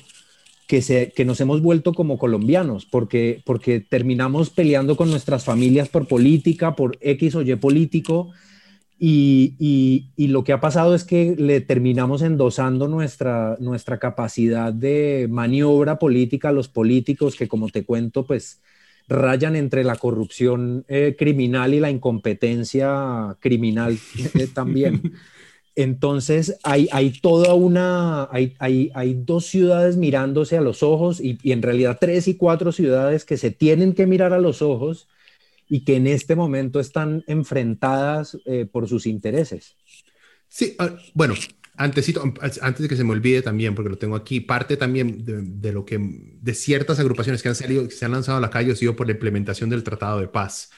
[0.67, 5.89] que, se, que nos hemos vuelto como colombianos, porque, porque terminamos peleando con nuestras familias
[5.89, 8.31] por política, por X o Y político,
[8.97, 14.73] y, y, y, lo que ha pasado es que le terminamos endosando nuestra, nuestra capacidad
[14.73, 18.59] de maniobra política a los políticos que, como te cuento, pues
[19.11, 23.97] rayan entre la corrupción eh, criminal y la incompetencia criminal
[24.35, 25.13] eh, también.
[25.75, 31.37] Entonces hay, hay toda una, hay, hay, hay, dos ciudades mirándose a los ojos y,
[31.43, 35.07] en realidad tres y cuatro ciudades que se tienen que mirar a los ojos
[35.69, 39.75] y que en este momento están enfrentadas eh, por sus intereses.
[40.49, 41.35] Sí, ah, bueno,
[41.81, 42.13] antes,
[42.61, 45.83] antes de que se me olvide también, porque lo tengo aquí, parte también de, lo
[45.83, 48.75] que, de ciertas agrupaciones que han salido, que se han lanzado a la calle, ha
[48.75, 50.69] sido por la implementación del Tratado de Paz.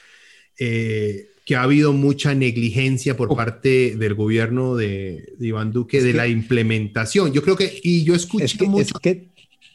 [0.58, 6.26] Eh, que ha habido mucha negligencia por parte del gobierno de, Iván Duque de la
[6.26, 7.34] implementación.
[7.34, 8.98] Yo creo que, y yo escuché mucho...
[8.98, 9.33] que,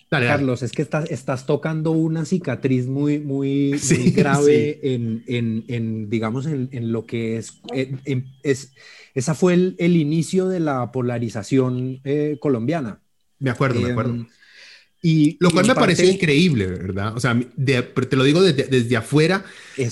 [0.10, 3.72] Carlos, es que estás, estás tocando una cicatriz muy, muy,
[4.16, 7.62] grave En, en, en, digamos, en, en, lo que es,
[8.44, 8.74] es
[9.14, 13.02] esa fue el, el, inicio de la polarización eh, colombiana.
[13.40, 14.14] Me acuerdo, me acuerdo.
[14.14, 14.28] Em,
[15.02, 17.16] y, lo cual me pareció increíble, ¿verdad?
[17.16, 19.46] O sea, te lo digo desde, desde afuera,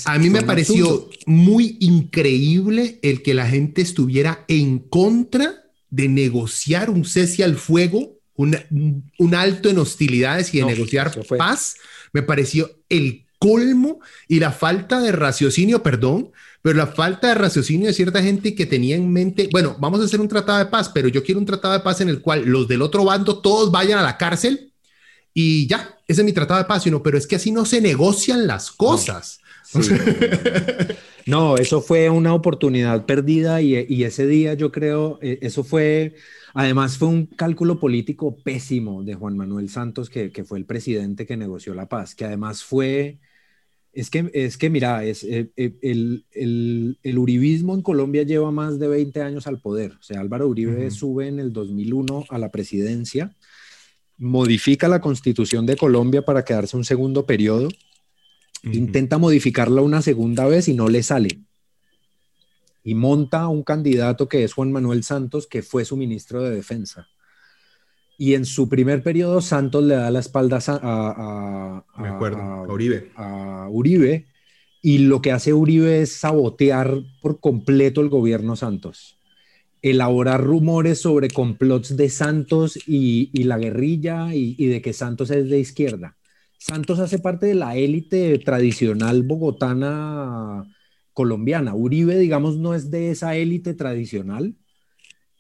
[0.06, 6.90] a mí me pareció muy increíble el que la gente estuviera en contra de negociar
[6.90, 11.76] un cese al fuego, un, un alto en hostilidades y de negociar paz.
[12.14, 17.88] Me pareció el colmo y la falta de raciocinio, perdón, pero la falta de raciocinio
[17.88, 20.90] de cierta gente que tenía en mente, bueno, vamos a hacer un tratado de paz,
[20.94, 23.72] pero yo quiero un tratado de paz en el cual los del otro bando todos
[23.72, 24.72] vayan a la cárcel
[25.34, 27.82] y ya, ese es mi tratado de paz, sino, pero es que así no se
[27.82, 29.40] negocian las cosas.
[31.28, 36.16] No, eso fue una oportunidad perdida y, y, ese día yo creo, eh, eso fue,
[36.58, 41.28] además fue un cálculo político pésimo de Juan Manuel Santos, que, que fue el presidente
[41.28, 43.20] que negoció la paz, que además fue
[43.94, 48.52] es que, es que mira, es, eh, eh, el, el, el, uribismo en Colombia lleva
[48.52, 49.94] más de 20 años al poder.
[49.94, 53.36] O sea, Álvaro Uribe sube en el 2001 a la presidencia,
[54.18, 57.70] modifica la constitución de Colombia para quedarse un segundo periodo,
[58.64, 61.47] intenta modificarla una segunda vez y no le sale.
[62.88, 67.10] Y monta un candidato que es Juan Manuel Santos, que fue su ministro de Defensa.
[68.18, 71.84] Y en su primer periodo, Santos le da la espalda a,
[72.70, 73.12] Uribe.
[73.18, 74.28] a Uribe.
[74.82, 79.20] Y lo que hace Uribe es sabotear por completo el gobierno Santos.
[79.82, 85.50] Elaborar rumores sobre complots de Santos y, la guerrilla y, y, de que Santos es
[85.50, 86.16] de izquierda.
[86.58, 90.66] Santos hace parte de la élite tradicional bogotana
[91.18, 91.74] colombiana.
[91.74, 94.54] Uribe, digamos, no es de esa élite tradicional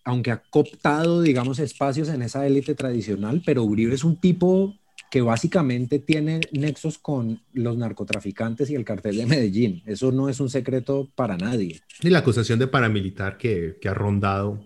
[0.03, 4.73] aunque ha cooptado, digamos, espacios en esa élite tradicional, pero Uribe es un tipo
[5.11, 9.83] que básicamente tiene nexos con los narcotraficantes y el cartel de Medellín.
[9.85, 11.81] Eso no es un secreto para nadie.
[12.01, 14.63] Y la acusación de paramilitar que, que ha rondado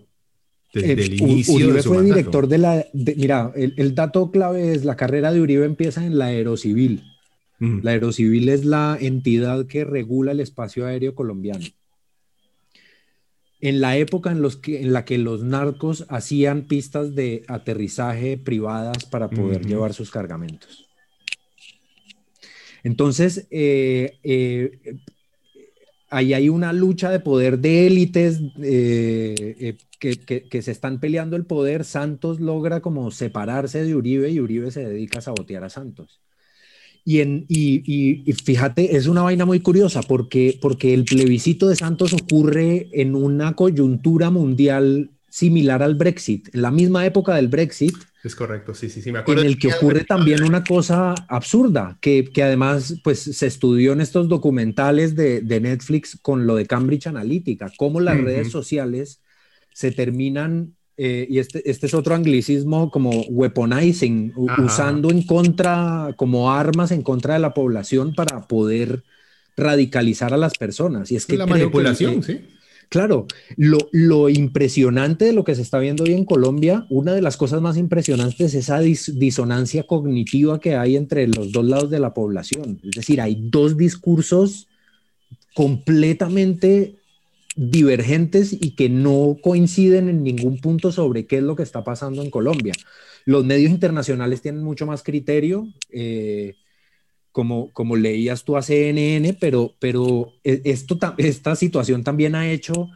[0.72, 2.86] desde eh, el inicio Uribe de su fue director de la...
[2.92, 7.02] mira, el, dato clave es la carrera de Uribe empieza en la Aerocivil.
[7.82, 11.64] La Aerocivil es la entidad que regula el espacio aéreo colombiano
[13.62, 18.36] en la época en, los que, en la que los narcos hacían pistas de aterrizaje
[18.36, 20.88] privadas para poder llevar sus cargamentos.
[22.82, 24.96] Entonces, eh, eh,
[26.10, 31.46] ahí hay una lucha de poder de élites eh, que, que, se están peleando el
[31.46, 31.84] poder.
[31.84, 36.20] Santos logra como separarse de Uribe y Uribe se dedica a sabotear a Santos.
[37.04, 41.76] Y, en, y, y, fíjate, es una vaina muy curiosa porque, porque el plebiscito de
[41.76, 47.94] Santos ocurre en una coyuntura mundial similar al Brexit, en la misma época del Brexit.
[48.22, 49.40] Es correcto, sí, sí, sí, me acuerdo.
[49.42, 54.00] En el que ocurre también una cosa absurda, que, que, además pues se estudió en
[54.00, 59.22] estos documentales de, de Netflix con lo de Cambridge Analytica, cómo las redes sociales
[59.72, 66.52] se terminan eh, y este, este es otro anglicismo como weaponizing, usando en contra, como
[66.52, 69.02] armas en contra de la población para poder
[69.56, 71.10] radicalizar a las personas.
[71.10, 72.40] Y es que la manipulación, sí.
[72.92, 73.26] Claro,
[73.56, 77.38] lo, lo, impresionante de lo que se está viendo hoy en Colombia, una de las
[77.38, 82.12] cosas más impresionantes es esa disonancia cognitiva que hay entre los dos lados de la
[82.12, 82.80] población.
[82.84, 84.68] Es decir, hay dos discursos
[85.54, 86.96] completamente
[87.54, 92.22] divergentes y que no coinciden en ningún punto sobre qué es lo que está pasando
[92.22, 92.72] en Colombia.
[93.24, 96.56] Los medios internacionales tienen mucho más criterio, eh,
[97.30, 102.88] como, como leías tú a CNN, pero, pero e, esto, esta situación también ha hecho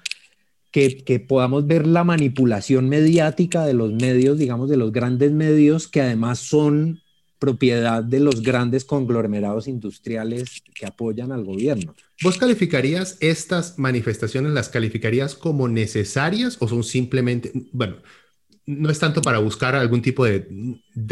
[0.71, 5.89] que, que, podamos ver la manipulación mediática de los medios, digamos, de los grandes medios,
[5.89, 7.01] que además son
[7.39, 11.95] propiedad de los grandes conglomerados industriales que apoyan al gobierno.
[12.23, 17.97] ¿Vos calificarías estas manifestaciones, las calificarías como necesarias o son simplemente, bueno,
[18.67, 20.49] no es tanto para buscar algún tipo de,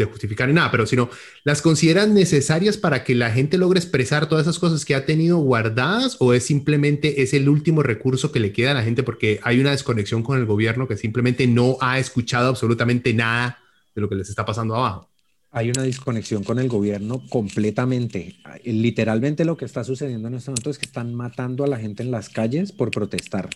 [0.09, 1.09] justificar ni nada, pero sino
[1.45, 5.37] las consideran necesarias para que la gente logre expresar todas esas cosas que ha tenido
[5.37, 9.39] guardadas o es simplemente es el último recurso que le queda a la gente porque
[9.43, 13.59] hay una desconexión con el gobierno que simplemente no ha escuchado absolutamente nada
[13.95, 15.09] de lo que les está pasando abajo?
[15.55, 18.35] Hay una desconexión con el gobierno completamente.
[18.65, 22.03] Literalmente lo que está sucediendo en este momento es que están matando a la gente
[22.03, 23.49] en las calles por protestar.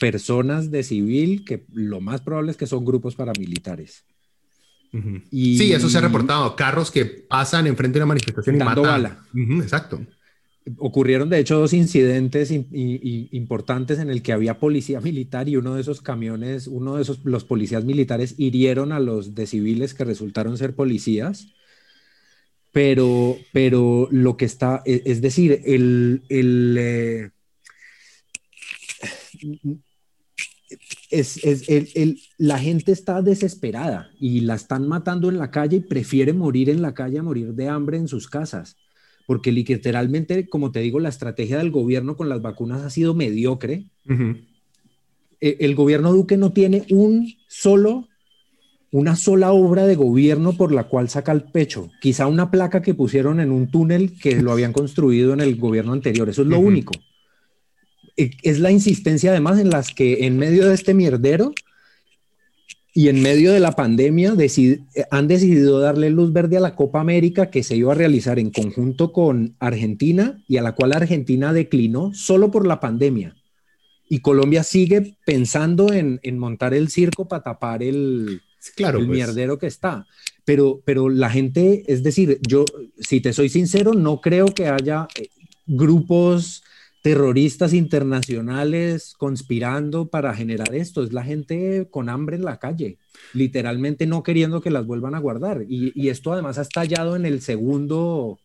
[0.00, 4.04] Personas de civil que lo más probable es que son grupos paramilitares.
[5.30, 5.56] y...
[5.56, 6.56] Sí, eso se ha reportado.
[6.56, 8.82] Carros que pasan enfrente de una manifestación y matan.
[8.82, 9.22] Bala.
[9.62, 10.00] exacto.
[10.76, 15.80] Ocurrieron, de hecho, dos incidentes importantes en el que había policía militar y uno de
[15.80, 20.58] esos camiones, uno de esos, los policías militares hirieron a los de civiles que resultaron
[20.58, 21.48] ser policías.
[22.72, 27.30] Pero, pero lo que está, e, es, decir, el, el eh,
[31.10, 35.80] es, es el, la gente está desesperada y la están matando en la calle y
[35.80, 38.76] prefiere morir en la calle a morir de hambre en sus casas
[39.30, 43.84] porque literalmente, como te digo, la estrategia del gobierno con las vacunas ha sido mediocre.
[45.40, 48.08] E, el gobierno Duque no tiene un solo,
[48.90, 51.92] una sola obra de gobierno por la cual saca el pecho.
[52.00, 55.92] Quizá una placa que pusieron en un túnel que lo habían construido en el gobierno
[55.92, 56.28] anterior.
[56.28, 56.92] Eso es lo único.
[58.16, 61.54] E, es la insistencia además en las que en medio de este mierdero
[62.92, 64.34] y en medio de la pandemia
[65.10, 68.50] han decidido darle luz verde a la Copa América que se iba a realizar en
[68.50, 73.36] conjunto con Argentina y a la cual Argentina declinó solo por la pandemia.
[74.08, 78.40] Y Colombia sigue pensando en, montar el circo para tapar el,
[78.74, 79.16] claro, el pues.
[79.16, 80.04] mierdero que está.
[80.44, 82.64] Pero, pero la gente, es decir, yo,
[82.98, 85.28] si te soy sincero, no creo que haya eh,
[85.64, 86.64] grupos
[87.02, 91.02] terroristas internacionales conspirando para generar esto.
[91.02, 92.98] Es la gente con hambre en la calle,
[93.32, 95.64] literalmente no queriendo que las vuelvan a guardar.
[95.68, 98.38] Y, esto además ha estallado en el segundo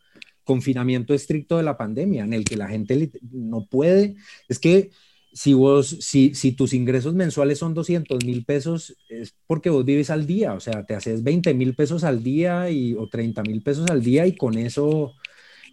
[0.44, 4.16] confinamiento estricto de la pandemia, en el que la gente no puede.
[4.48, 4.92] Es que
[5.34, 10.26] si vos, si, tus ingresos mensuales son 200 mil pesos, es porque vos vives al
[10.26, 13.90] día, o sea, te haces 20 mil pesos al día y, o 30 mil pesos
[13.90, 15.14] al día y con eso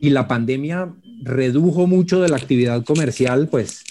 [0.03, 0.93] y la pandemia
[1.23, 3.85] redujo mucho de la actividad comercial, pues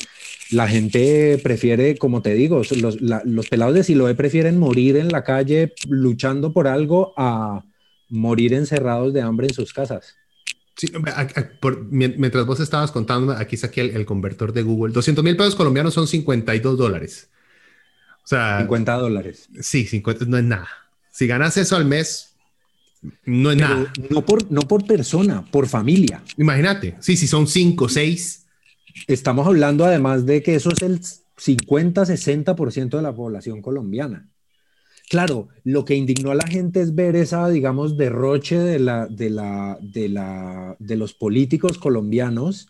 [0.51, 5.73] la gente prefiere, como te digo, los, pelados de Siloé prefieren morir en la calle
[5.87, 7.63] luchando por algo a
[8.09, 10.17] morir encerrados de hambre en sus casas.
[10.75, 10.91] Sí,
[11.89, 14.93] mientras vos estabas contando, aquí saqué el, el convertor de Google.
[14.93, 17.29] 200 mil pesos colombianos son 52 dólares.
[18.25, 19.47] O sea, 50 dólares.
[19.61, 20.67] Sí, 50 no es nada.
[21.09, 22.30] Si ganas eso al mes,
[23.25, 23.91] No es nada.
[24.09, 26.23] No por, no por persona, por familia.
[26.37, 28.45] Imagínate, sí, si son cinco, seis.
[29.07, 34.29] Estamos hablando además de que eso es el 50-60% de la población colombiana.
[35.09, 39.29] Claro, lo que indignó a la gente es ver esa, digamos, derroche de, la, de,
[39.29, 42.69] la, de, la, de los políticos colombianos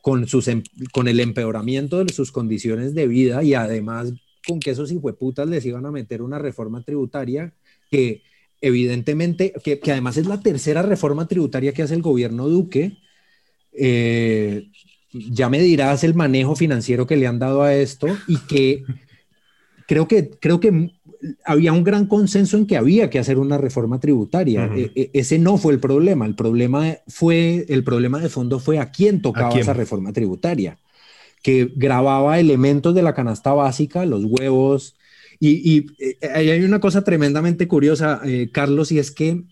[0.00, 0.62] con, sus, em,
[0.92, 4.14] con el empeoramiento de sus condiciones de vida y además
[4.46, 7.52] con que esos hijueputas les iban a meter una reforma tributaria
[7.90, 8.22] que
[8.66, 12.98] evidentemente, que, que además es la tercera reforma tributaria que hace el gobierno Duque.
[13.72, 14.68] Eh,
[15.12, 18.84] ya me dirás el manejo financiero que le han dado a esto y que
[19.86, 20.90] creo que, creo que
[21.44, 24.70] había un gran consenso en que había que hacer una reforma tributaria.
[24.74, 26.26] E, e, ese no fue el problema.
[26.26, 30.78] El problema fue, el problema de fondo fue a quién tocaba esa reforma tributaria,
[31.42, 34.96] que grababa elementos de la canasta básica, los huevos.
[35.40, 39.42] Y, eh, hay una cosa tremendamente curiosa, eh, Carlos, y es que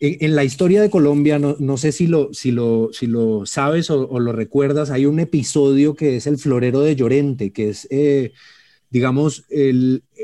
[0.00, 4.20] en, la historia de Colombia, no, sé si lo, si lo, si lo sabes o,
[4.20, 8.32] lo recuerdas, hay un episodio que es el florero de Llorente, que es, eh,
[8.90, 9.44] digamos,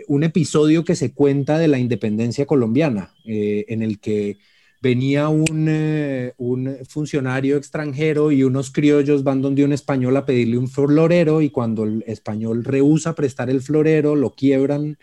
[0.06, 4.38] un episodio que se cuenta de la independencia colombiana, eh, en el que
[4.84, 10.58] venía un, eh, un, funcionario extranjero y unos criollos van donde un español a pedirle
[10.58, 14.98] un florero y cuando el español rehúsa prestar el florero, lo quiebran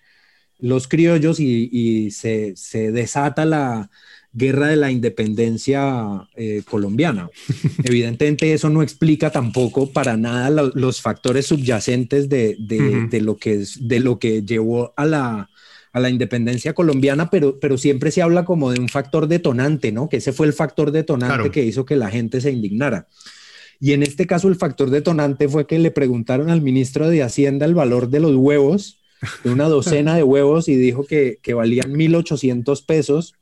[0.59, 3.89] los criollos y, se, se desata la
[4.31, 7.31] guerra de la independencia eh, colombiana.
[7.83, 12.55] Evidentemente eso no explica tampoco para nada los factores subyacentes de,
[13.19, 15.49] lo que de lo que llevó a la,
[15.93, 20.09] a la independencia colombiana, pero, pero siempre se habla como de un factor detonante, ¿no?
[20.09, 23.07] Que ese fue el factor detonante que hizo que la gente se indignara.
[23.79, 27.65] Y en este caso el factor detonante fue que le preguntaron al ministro de Hacienda
[27.65, 28.99] el valor de los huevos,
[29.43, 33.35] de una docena de huevos, y dijo que, que valían 1.800 pesos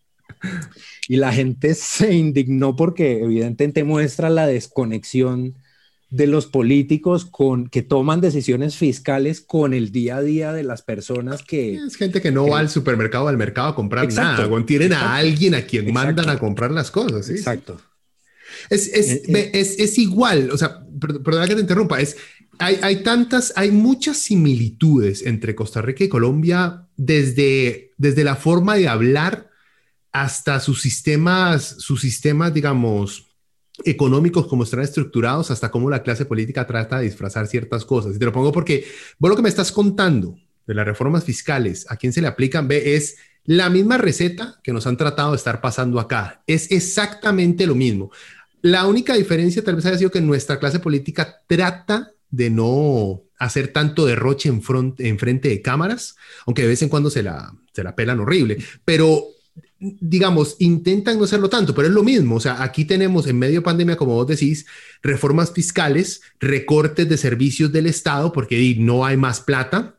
[1.08, 5.56] y la gente se indignó porque evidentemente muestra la desconexión
[6.10, 10.82] de los políticos con que toman decisiones fiscales con el día a día de las
[10.82, 14.94] personas que es gente que no va al supermercado al mercado a comprar nada tienen
[14.94, 17.80] a alguien a quien mandan a comprar las cosas exacto.
[18.72, 19.52] Es, es, eh, eh.
[19.54, 22.18] es, es, igual o sea perdona que te interrumpa es
[22.60, 28.76] hay, hay, tantas, hay muchas similitudes entre Costa Rica y Colombia desde, desde la forma
[28.76, 29.50] de hablar
[30.12, 33.29] hasta sus sistemas, sus sistemas, digamos,
[33.86, 38.16] económicos, como están estructurados, hasta cómo la clase política trata de disfrazar ciertas cosas.
[38.16, 38.86] Y te lo pongo porque
[39.18, 42.68] vos lo que me estás contando de las reformas fiscales, a quién se le aplican,
[42.68, 46.44] ve, es la misma receta que nos han tratado de estar pasando acá.
[46.46, 48.12] Es exactamente lo mismo.
[48.62, 53.70] La única diferencia tal vez haya sido que nuestra clase política trata de no hacer
[53.70, 54.62] tanto derroche en,
[55.00, 56.16] en frente de cámaras,
[56.46, 59.24] aunque de vez en cuando se la, se la pelan horrible, pero
[59.80, 62.36] digamos, intentan no hacerlo tanto, pero es lo mismo.
[62.36, 64.66] O sea, aquí tenemos en medio de pandemia, como vos decís,
[65.02, 69.96] reformas fiscales, recortes de servicios del Estado, porque no hay más plata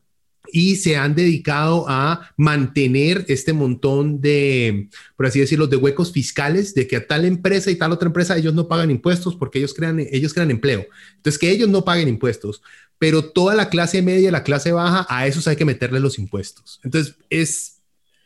[0.53, 6.75] y se han dedicado a mantener este montón de, por así decirlo, de huecos fiscales,
[6.75, 9.75] de que a tal empresa y tal otra empresa ellos no pagan impuestos porque ellos
[9.75, 10.87] crean, ellos crean empleo.
[11.17, 12.63] Entonces, que ellos no paguen impuestos,
[12.99, 16.81] pero toda la clase media, la clase baja, a esos hay que meterle los impuestos.
[16.83, 17.80] Entonces, es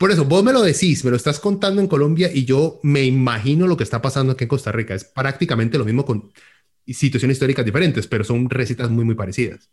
[0.05, 3.05] por eso, vos me lo decís, me lo estás contando en Colombia y yo me
[3.05, 4.95] imagino lo que está pasando aquí en Costa Rica.
[4.95, 6.31] Es prácticamente lo mismo con
[6.87, 9.71] situaciones históricas diferentes, pero son recetas muy, muy parecidas.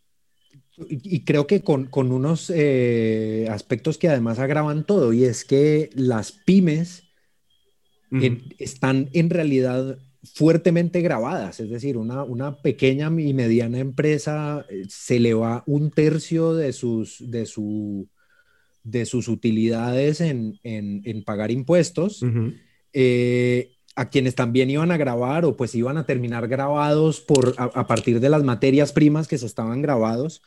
[0.87, 5.89] Y creo que con, con unos eh, aspectos que además agravan todo, y es que
[5.95, 7.03] las pymes
[8.57, 15.19] están en realidad fuertemente grabadas, es decir, una, una, pequeña y mediana empresa eh, se
[15.19, 18.07] le va un tercio de, sus, de su
[18.83, 22.23] de sus utilidades en, pagar impuestos,
[22.93, 27.87] eh, a quienes también iban a grabar o pues iban a terminar grabados por, a,
[27.87, 30.41] partir de las materias primas que se estaban grabados,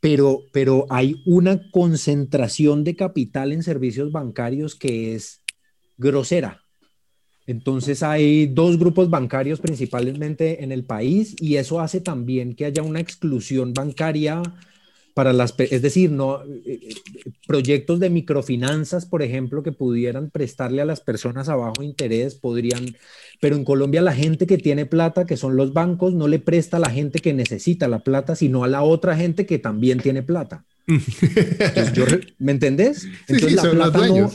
[0.00, 5.42] pero, pero hay una concentración de capital en servicios bancarios que es
[5.96, 6.62] grosera.
[7.46, 12.82] Entonces hay dos grupos bancarios principalmente en el país y eso hace también que haya
[12.82, 14.42] una exclusión bancaria
[15.18, 16.94] para las, es decir, no eh, eh,
[17.44, 22.94] proyectos de microfinanzas, por ejemplo, que pudieran prestarle a las personas a bajo interés, podrían,
[23.40, 26.76] pero en Colombia la gente que tiene plata, que son los bancos, no le presta
[26.76, 30.22] a la gente que necesita la plata, sino a la otra gente que también tiene
[30.22, 30.64] plata.
[32.38, 33.08] ¿Me entendés?
[33.26, 34.30] Entonces la plata no,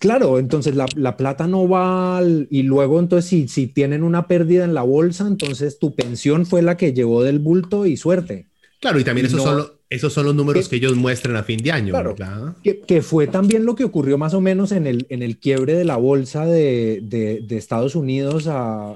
[0.00, 4.64] Claro, entonces la, la, plata no va y luego entonces si, si tienen una pérdida
[4.64, 8.46] en la bolsa, entonces tu pensión fue la que llevó del bulto y suerte.
[8.80, 11.70] Claro, y también eso, solo, esos son los números que, ellos muestran a fin de
[11.70, 12.56] año, ¿verdad?
[12.62, 15.84] Que, fue también lo que ocurrió más o menos en el, en el quiebre de
[15.84, 18.48] la bolsa de, de, Estados Unidos,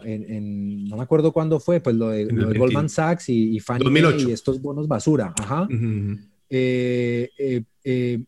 [0.04, 3.88] en, no me acuerdo cuándo fue, pues lo de, Goldman Sachs y, y Fannie
[4.26, 5.32] y estos bonos basura.
[5.38, 5.68] Ajá.
[6.50, 8.20] Eh, eh, eh,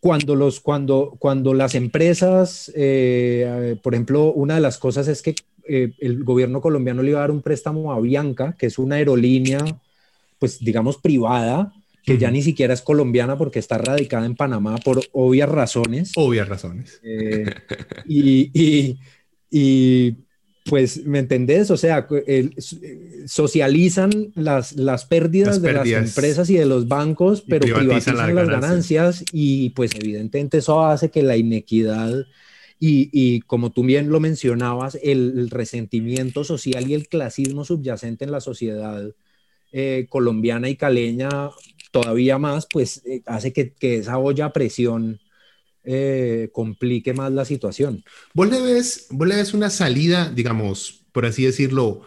[0.00, 2.72] cuando, los, cuando, cuando las empresas,
[3.82, 5.36] por ejemplo, una de las cosas es que
[5.68, 9.60] el gobierno colombiano le iba a dar un préstamo a Bianca, que es una aerolínea
[10.38, 11.72] pues digamos, privada,
[12.04, 16.12] que ya ni siquiera es colombiana porque está radicada en Panamá por obvias razones.
[16.16, 17.00] Obvias razones.
[17.02, 17.44] Eh,
[18.06, 18.98] y,
[19.50, 20.16] y,
[20.64, 21.70] pues, ¿me entendés?
[21.70, 22.08] O sea,
[23.26, 29.24] socializan las, las pérdidas de las empresas y de los bancos, pero privatizan, las, ganancias.
[29.32, 32.24] y pues evidentemente eso hace que la inequidad
[32.80, 38.30] y, y, como tú bien lo mencionabas, el, resentimiento social y el clasismo subyacente en
[38.30, 39.14] la sociedad
[39.72, 41.28] eh, colombiana y caleña
[41.90, 45.20] todavía más, pues eh, hace que, esa olla a presión
[45.84, 48.04] eh, complique más la situación.
[48.34, 52.02] ¿Vos le, ves, ¿Vos le ves una salida, digamos, por así decirlo,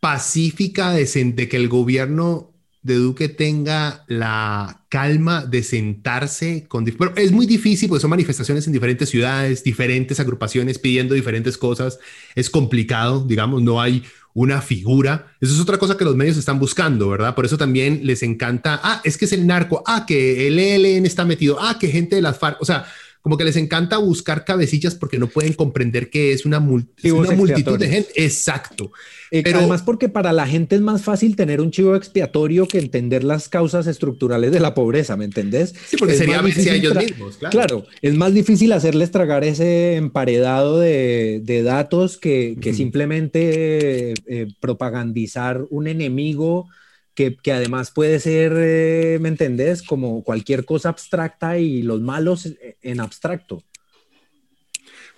[0.00, 6.84] pacífica de, de que el gobierno de Duque tenga la calma de sentarse con...
[6.84, 11.98] Pero es muy difícil porque son manifestaciones en diferentes ciudades, diferentes agrupaciones pidiendo diferentes cosas.
[12.34, 14.04] Es complicado, digamos, no hay
[14.34, 15.26] una figura.
[15.40, 17.34] Eso es otra cosa que los medios están buscando, ¿verdad?
[17.34, 21.06] Por eso también les encanta, ah, es que es el narco, ah, que el ELN
[21.06, 22.84] está metido, ah, que gente de las FARC, o sea,
[23.24, 27.88] como que les encanta buscar cabecillas porque no pueden comprender que es una, multitud de
[27.88, 28.10] gente.
[28.16, 28.92] Exacto.
[29.30, 32.78] Eh, Pero además porque para la gente es más fácil tener un chivo expiatorio que
[32.78, 35.74] entender las causas estructurales de la pobreza, ¿me entendés?
[35.86, 37.52] Sí, porque sería verse a ellos mismos, claro.
[37.52, 45.86] Claro, es más difícil hacerles tragar ese emparedado de, datos que, simplemente eh, propagandizar un
[45.86, 46.68] enemigo
[47.14, 49.82] que, además puede ser, eh, ¿me entendés?
[49.82, 52.48] Como cualquier cosa abstracta y los malos
[52.82, 53.62] en abstracto.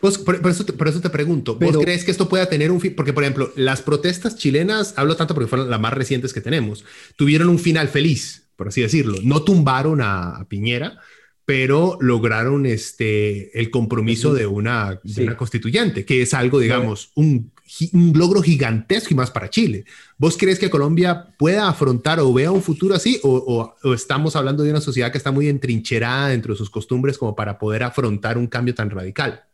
[0.01, 2.81] Pues por, eso te, por, eso te, pregunto, ¿vos crees que esto pueda tener un
[2.81, 2.95] fin?
[2.95, 6.85] Porque, por ejemplo, las protestas chilenas, hablo tanto porque fueron las más recientes que tenemos,
[7.17, 9.17] tuvieron un final feliz, por así decirlo.
[9.23, 10.99] No tumbaron a, Piñera,
[11.47, 17.53] pero lograron este, el compromiso de una, de una constituyente, que es algo, digamos, un
[17.93, 19.85] un logro gigantesco y más para Chile.
[20.19, 23.19] ¿Vos crees que Colombia pueda afrontar o vea un futuro así?
[23.23, 27.35] O, estamos hablando de una sociedad que está muy entrincherada dentro de sus costumbres como
[27.35, 29.45] para poder afrontar un cambio tan radical?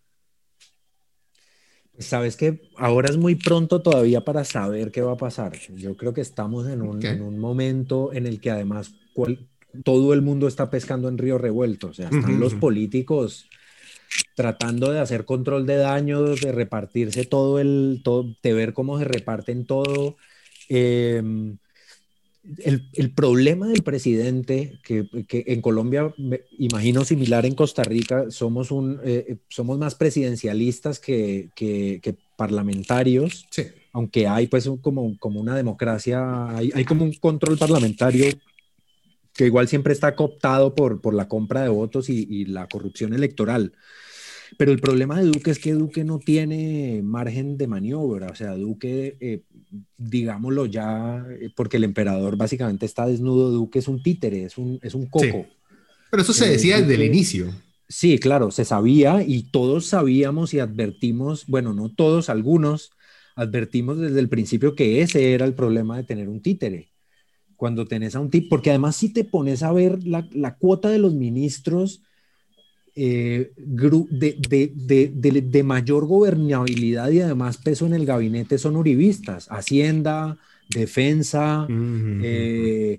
[1.99, 5.53] Sabes que ahora es muy pronto todavía para saber qué va a pasar.
[5.77, 8.93] Yo creo que estamos en un, momento en el que además
[9.85, 11.89] todo el mundo está pescando en río revuelto.
[11.89, 13.47] O sea, están los políticos
[14.35, 19.05] tratando de hacer control de daños, de repartirse todo el, todo, de ver cómo se
[19.05, 20.17] reparten todo.
[20.69, 21.59] Em,
[22.65, 28.31] el, el, problema del presidente, que, que, en Colombia, me imagino similar en Costa Rica,
[28.31, 33.65] somos, un, eh, somos más presidencialistas que, que, que parlamentarios, sí.
[33.93, 38.27] aunque hay pues como, como una democracia, hay, hay, como un control parlamentario
[39.35, 43.13] que igual siempre está cooptado por, por la compra de votos y, y la corrupción
[43.13, 43.73] electoral.
[44.59, 48.55] Pero el problema de Duque es que Duque no tiene margen de maniobra, o sea,
[48.55, 49.43] Duque, eh,
[49.97, 54.79] digámoslo ya, eh, porque el emperador básicamente está desnudo, Duque es un títere, es un,
[54.83, 55.47] es un coco.
[56.11, 57.53] Pero eso se eh, decía desde el inicio.
[57.89, 62.91] Sí, claro, se sabía y todos sabíamos y advertimos, bueno, no todos, algunos,
[63.37, 66.92] advertimos desde el principio que ese era el problema de tener un títere.
[67.63, 70.89] Cuando tenés a un títere, porque además si te pones a ver la, la cuota
[70.89, 72.03] de los ministros,
[72.97, 80.39] eh, de, mayor gobernabilidad y además peso en el gabinete son uribistas, Hacienda,
[80.75, 82.99] Defensa, eh,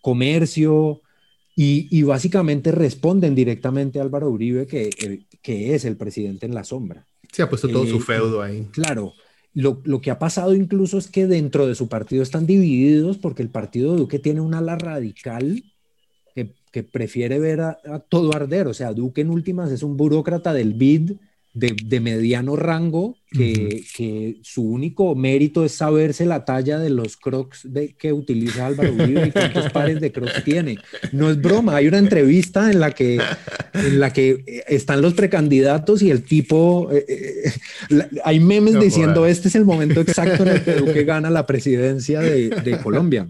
[0.00, 1.02] Comercio,
[1.56, 4.88] y, básicamente responden directamente a Álvaro Uribe, que,
[5.42, 7.04] que es el presidente en la sombra.
[7.32, 8.68] Se ha puesto todo su eh, feudo ahí.
[8.70, 9.14] Claro.
[9.56, 13.42] Lo, lo, que ha pasado incluso es que dentro de su partido están divididos porque
[13.42, 15.64] el partido de Duque tiene un ala radical
[16.70, 17.78] que, prefiere ver a,
[18.10, 18.66] todo arder.
[18.66, 21.12] O sea, Duque en últimas es un burócrata del BID
[21.56, 27.60] de, mediano rango que, que, su único mérito es saberse la talla de los crocs
[27.64, 30.78] de, que utiliza Álvaro Uribe y cuántos pares de crocs tiene.
[31.12, 33.20] No es broma, hay una entrevista en la que,
[33.72, 37.52] en la que están los precandidatos y el tipo, eh, eh,
[38.22, 42.20] hay memes diciendo este es el momento exacto en el que Duque gana la presidencia
[42.20, 43.28] de, de Colombia.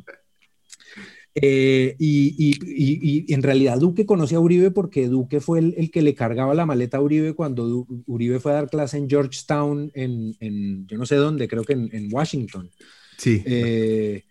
[1.39, 6.55] Eh, y, en realidad Duque conocía a Uribe porque Duque fue el, que le cargaba
[6.55, 11.05] la maleta a Uribe cuando Uribe fue a dar clase en Georgetown, en, yo no
[11.05, 12.71] sé dónde, creo que en, Washington.
[13.19, 13.43] Sí.
[13.45, 14.25] Eh,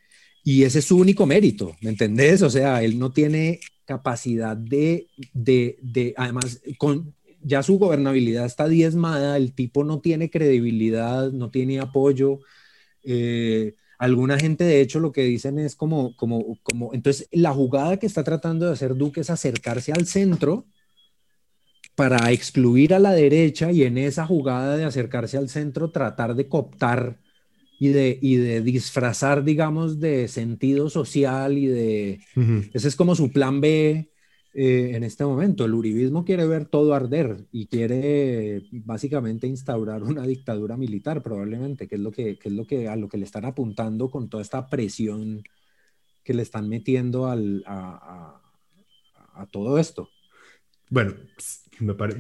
[0.43, 2.41] y ese es su único mérito, ¿me entendés?
[2.41, 8.67] O sea, él no tiene capacidad de, de, de además, con, ya su gobernabilidad está
[8.67, 12.39] diezmada, el tipo no tiene credibilidad, no tiene apoyo.
[13.03, 17.97] Eh, alguna gente, de hecho, lo que dicen es como, como, como, entonces la jugada
[17.97, 20.65] que está tratando de hacer Duque es acercarse al centro
[21.95, 26.47] para excluir a la derecha y en esa jugada de acercarse al centro tratar de
[26.47, 27.19] cooptar
[27.79, 32.19] y de, y de disfrazar, digamos, de sentido social y de...
[32.73, 34.09] Ese es como su plan B
[34.57, 35.65] eh, en este momento.
[35.65, 41.95] El uribismo quiere ver todo arder y quiere básicamente instaurar una dictadura militar, probablemente, que
[41.95, 44.69] es lo que, es lo que a lo que le están apuntando con toda esta
[44.69, 45.43] presión
[46.23, 48.41] que le están metiendo al, a,
[49.33, 50.09] a todo esto.
[50.89, 51.13] Bueno,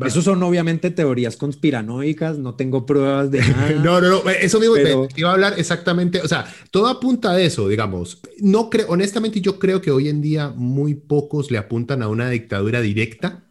[0.05, 3.71] eso son obviamente teorías conspiranoicas, no tengo pruebas de nada.
[3.71, 4.75] no, no, no, eso mismo
[5.15, 8.19] iba a hablar exactamente, o sea, todo apunta a eso, digamos.
[8.39, 12.29] No creo, honestamente yo creo que hoy en día muy pocos le apuntan a una
[12.29, 13.43] dictadura directa.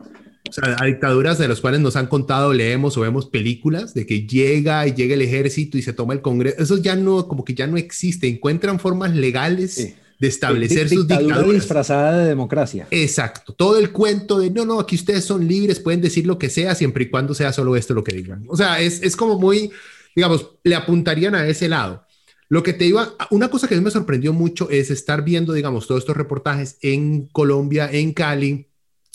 [0.46, 4.06] O sea, a dictaduras de las cuales nos han contado, leemos o vemos películas de
[4.06, 6.62] que llega y llega el ejército y se toma el Congreso.
[6.62, 8.28] Eso ya no, como que ya no existe.
[8.28, 11.50] Encuentran formas legales de establecer sus dictaduras.
[11.50, 12.86] disfrazada de democracia.
[12.90, 13.52] Exacto.
[13.52, 16.74] Todo el cuento de no, no, aquí ustedes son libres, pueden decir lo que sea,
[16.74, 18.44] siempre y cuando sea solo esto lo que digan.
[18.48, 19.70] O sea, es, es como muy,
[20.14, 22.04] digamos, le apuntarían a ese lado.
[22.48, 25.52] Lo que te iba, una cosa que a mí me sorprendió mucho es estar viendo,
[25.52, 28.68] digamos, todos estos reportajes en Colombia, en Cali,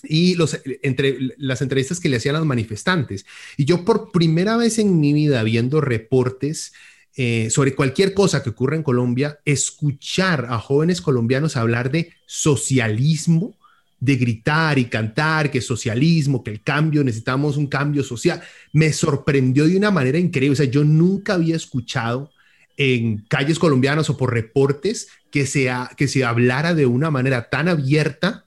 [0.04, 3.26] y los, entre las entrevistas que le hacían a los manifestantes.
[3.58, 6.74] Y yo por primera vez en mi vida viendo reportes
[7.22, 13.58] eh, sobre cualquier cosa que ocurra en Colombia, escuchar a jóvenes colombianos hablar de socialismo,
[14.00, 18.42] de gritar y cantar que socialismo, que el cambio, necesitamos un cambio social,
[18.72, 20.54] me sorprendió de una manera increíble.
[20.54, 22.32] O sea, yo nunca había escuchado
[22.78, 27.68] en calles colombianas o por reportes que, sea, que se hablara de una manera tan
[27.68, 28.46] abierta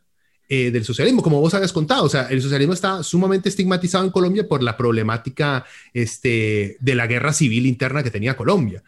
[0.49, 2.05] eh, del socialismo, como vos habías contado.
[2.05, 5.65] O sea, el socialismo está sumamente estigmatizado en Colombia por la problemática
[5.95, 8.83] este, de la guerra civil interna que tenía Colombia.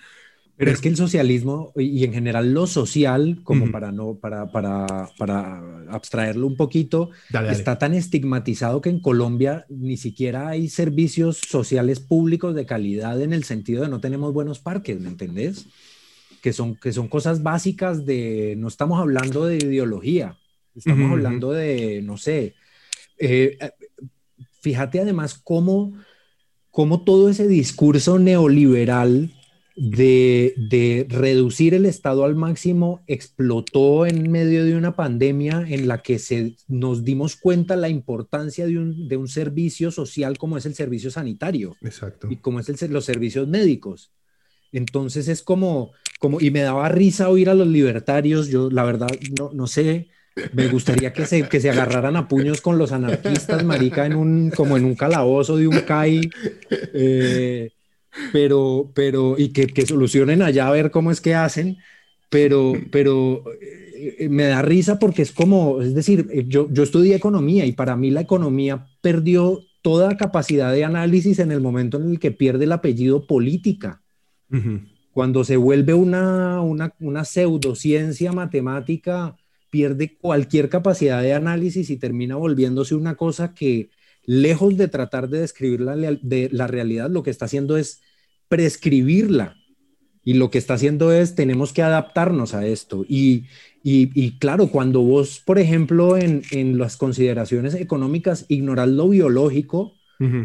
[0.57, 5.09] Pero, es que el socialismo y en general lo social, como para no para, para,
[5.18, 7.11] para abstraerlo un poquito,
[7.50, 13.32] está tan estigmatizado que en Colombia ni siquiera hay servicios sociales públicos de calidad en
[13.32, 15.66] el sentido de no tenemos buenos parques, ¿me entendés?
[16.40, 20.36] Que son, que son cosas básicas de, no estamos hablando de ideología,
[20.75, 22.55] Estamos hablando de, no sé,
[23.18, 23.70] eh, eh,
[24.61, 25.93] fíjate además cómo,
[26.70, 29.33] cómo, todo ese discurso neoliberal
[29.77, 36.03] de, de, reducir el Estado al máximo explotó en medio de una pandemia en la
[36.03, 40.66] que se, nos dimos cuenta la importancia de un, de un servicio social como es
[40.66, 41.77] el servicio sanitario.
[41.83, 42.29] Exacto.
[42.31, 44.12] Y como es el, los servicios médicos.
[44.72, 49.09] Entonces es como, como, y me daba risa oír a los libertarios, yo la verdad
[49.39, 50.09] no, no sé
[50.53, 54.51] me gustaría que se, que se agarraran a puños con los anarquistas, marica, en un,
[54.51, 56.30] como en un calabozo de un CAI.
[56.93, 57.70] Eh,
[58.32, 61.78] pero, pero, y que, que, solucionen allá a ver cómo es que hacen.
[62.30, 67.64] Pero, pero eh, me da risa porque es como, es decir, yo, yo estudié economía
[67.64, 72.18] y para mí la economía perdió toda capacidad de análisis en el momento en el
[72.18, 74.03] que pierde el apellido política.
[75.12, 79.37] Cuando se vuelve una, una, una pseudociencia matemática
[79.75, 83.91] pierde cualquier capacidad de análisis y termina volviéndose una cosa que,
[84.25, 88.01] lejos de tratar de describir la, de la realidad, lo que está haciendo es
[88.47, 89.57] prescribirla.
[90.22, 93.05] Y lo que está haciendo es, tenemos que adaptarnos a esto.
[93.09, 93.47] Y,
[93.83, 99.95] y, claro, cuando vos, por ejemplo, en, en, las consideraciones económicas ignoras lo biológico,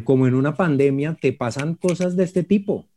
[0.05, 2.89] como en una pandemia, te pasan cosas de este tipo.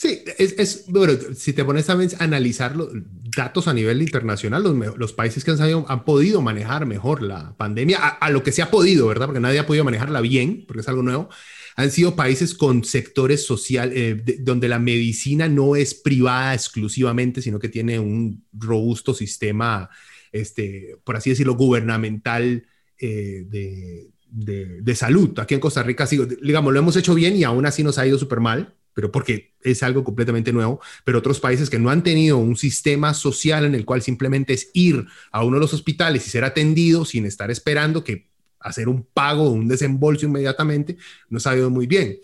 [0.00, 2.88] Sí, es, bueno, si te pones a analizar los
[3.36, 4.62] datos a nivel internacional,
[4.96, 8.70] los, países que han, han podido manejar mejor la pandemia, a, lo que se ha
[8.70, 9.26] podido, ¿verdad?
[9.26, 11.28] Porque nadie ha podido manejarla bien, porque es algo nuevo,
[11.76, 17.58] han sido países con sectores sociales, eh, donde la medicina no es privada exclusivamente, sino
[17.58, 19.90] que tiene un robusto sistema,
[20.32, 22.64] este, por así decirlo, gubernamental
[22.98, 25.38] eh, de, de, de, salud.
[25.38, 26.08] Aquí en Costa Rica,
[26.40, 29.54] digamos, lo hemos hecho bien y aún así nos ha ido súper mal pero porque
[29.62, 33.74] es algo completamente nuevo, pero otros países que no han tenido un sistema social en
[33.74, 37.50] el cual simplemente es ir a uno de los hospitales y ser atendido sin estar
[37.50, 38.28] esperando que
[38.58, 40.96] hacer un pago o un desembolso inmediatamente,
[41.28, 42.18] no ha sabido muy bien.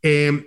[0.00, 0.46] Em,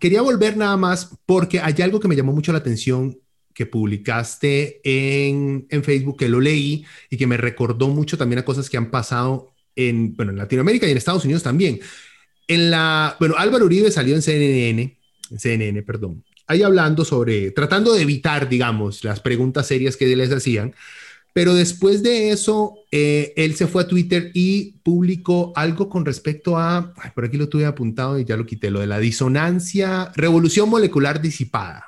[0.00, 3.18] quería volver nada más porque hay algo que me llamó mucho la atención
[3.54, 8.44] que publicaste en, en, Facebook, que lo leí y que me recordó mucho también a
[8.44, 11.80] cosas que han pasado en, bueno, en Latinoamérica y en Estados Unidos también.
[12.46, 14.99] En la, bueno, Álvaro Uribe salió en CNN
[15.38, 20.74] CNN, perdón, ahí hablando sobre, tratando de evitar, digamos, las preguntas serias que les hacían.
[21.32, 26.58] Pero después de eso, eh, él se fue a Twitter y publicó algo con respecto
[26.58, 30.68] a, por aquí lo tuve apuntado y ya lo quité, lo de la disonancia, revolución
[30.68, 31.84] molecular disipada.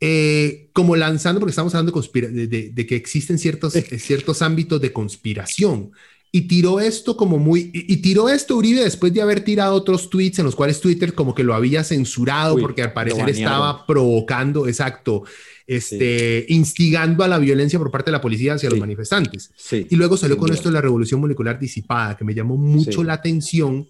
[0.00, 5.92] Eh, como lanzando, porque estamos hablando de, de, que existen ciertos, ciertos ámbitos de conspiración.
[6.36, 10.38] Y tiró esto como muy, y, tiró esto Uribe después de haber tirado otros tweets
[10.38, 15.24] en los cuales Twitter como que lo había censurado porque al parecer estaba provocando, exacto,
[15.66, 19.50] este, instigando a la violencia por parte de la policía hacia los manifestantes.
[19.70, 23.14] Y luego salió con esto de la revolución molecular disipada, que me llamó mucho la
[23.14, 23.88] atención,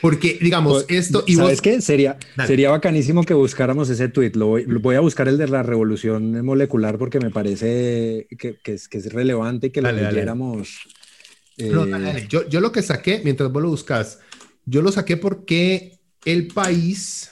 [0.00, 1.24] porque, digamos, pues, esto...
[1.26, 1.82] Y ¿Sabes qué?
[1.82, 2.16] Sería,
[2.46, 4.32] sería bacanísimo que buscáramos ese tweet.
[4.32, 4.46] Lo
[4.80, 9.12] voy, a buscar el de la revolución molecular porque me parece que, es, que es,
[9.12, 10.88] relevante que lo leyéramos.
[11.58, 14.20] Eh, yo, yo lo que saqué, mientras vos lo buscas,
[14.64, 17.30] yo lo saqué porque el país,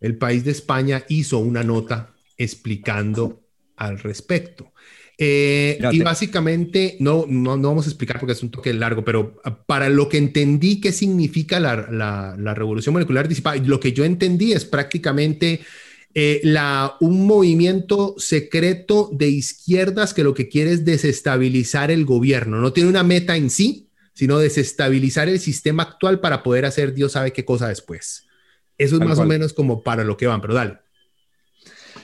[0.00, 3.42] el país de España hizo una nota explicando
[3.76, 4.72] al respecto.
[5.16, 9.40] Eh, y básicamente, no, no, no, vamos a explicar porque es un toque largo, pero
[9.66, 11.86] para lo que entendí qué significa la,
[12.36, 15.60] la, revolución molecular disipada, lo que yo entendí es prácticamente
[16.14, 22.60] eh, la, un movimiento secreto de izquierdas que lo que quiere es desestabilizar el gobierno.
[22.60, 27.12] No tiene una meta en sí, sino desestabilizar el sistema actual para poder hacer Dios
[27.12, 28.26] sabe qué cosa después.
[28.78, 30.78] Eso es más o menos como para lo que van, pero dale.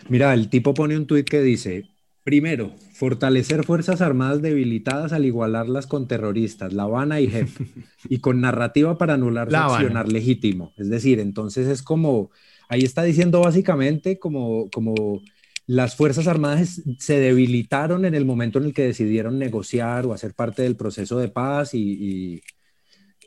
[0.09, 1.89] Mira, el tipo pone un tuit que dice,
[2.25, 7.49] primero, fortalecer Fuerzas Armadas debilitadas al igualarlas con terroristas, La Habana y JEP,
[8.09, 10.73] y con narrativa para anular su accionar legítimo.
[10.77, 12.31] Es decir, entonces es como,
[12.71, 15.21] ahí está diciendo básicamente como, como
[15.67, 20.35] las Fuerzas Armadas se debilitaron en el momento en el que decidieron negociar o hacer
[20.35, 22.43] parte del proceso de paz y,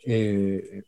[0.05, 0.83] eh,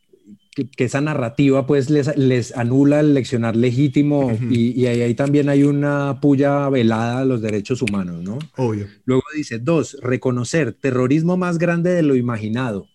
[0.54, 6.18] que, esa narrativa pues les, les, anula el leccionar legítimo y, ahí, también hay una
[6.20, 8.38] puya velada a los derechos humanos, ¿no?
[8.56, 8.86] Obvio.
[9.04, 12.88] Luego dice, dos, reconocer terrorismo más grande de lo imaginado.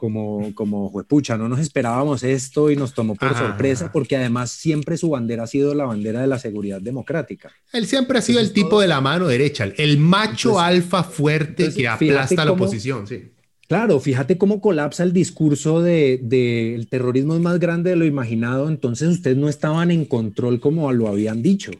[0.00, 4.96] Como, como juepucha, no nos esperábamos esto y nos tomó por sorpresa, porque además siempre
[4.96, 7.52] su bandera ha sido la bandera de la seguridad democrática.
[7.70, 11.86] Él siempre ha sido el tipo de la mano derecha, el macho alfa fuerte que
[11.86, 13.30] aplasta a la oposición, sí
[13.70, 18.04] Claro, fíjate cómo colapsa el discurso del de, el terrorismo es más grande de lo
[18.04, 21.70] imaginado, entonces ustedes no estaban en control como lo habían dicho.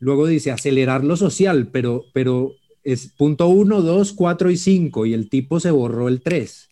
[0.00, 2.54] Luego dice acelerar lo social, pero, pero
[2.86, 6.70] es punto uno, dos, cuatro y cinco, y el tipo se borró el tres.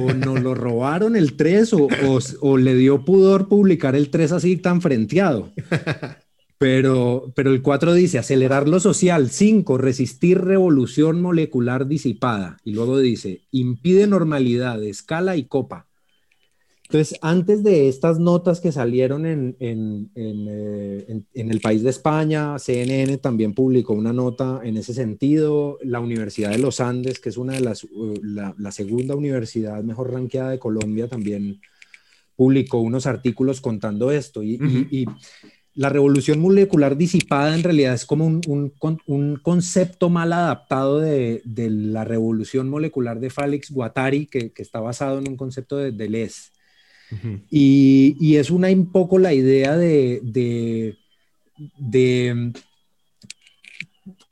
[0.00, 4.32] O nos lo robaron el tres, o, o, o, le dio pudor publicar el tres
[4.32, 5.52] así tan frenteado.
[6.58, 9.30] Pero, pero el 4 dice acelerar lo social.
[9.30, 12.56] 5, resistir revolución molecular disipada.
[12.64, 15.87] Y luego dice impide normalidad, escala y copa.
[16.90, 23.18] Entonces, antes de estas notas que salieron en, en, eh, el país de España, CNN
[23.18, 25.78] también publicó una nota en ese sentido.
[25.82, 30.12] La Universidad de los Andes, que es una de las, uh, la, segunda universidad mejor
[30.12, 31.60] ranqueada de Colombia, también
[32.34, 34.42] publicó unos artículos contando esto.
[34.42, 35.06] y
[35.78, 42.68] la revolución molecular disipada en realidad es como un, concepto mal adaptado de, la revolución
[42.68, 46.50] molecular de Félix Guattari, que, está basado en un concepto de Deleuze.
[47.50, 50.96] Y, es una un poco la idea de, de,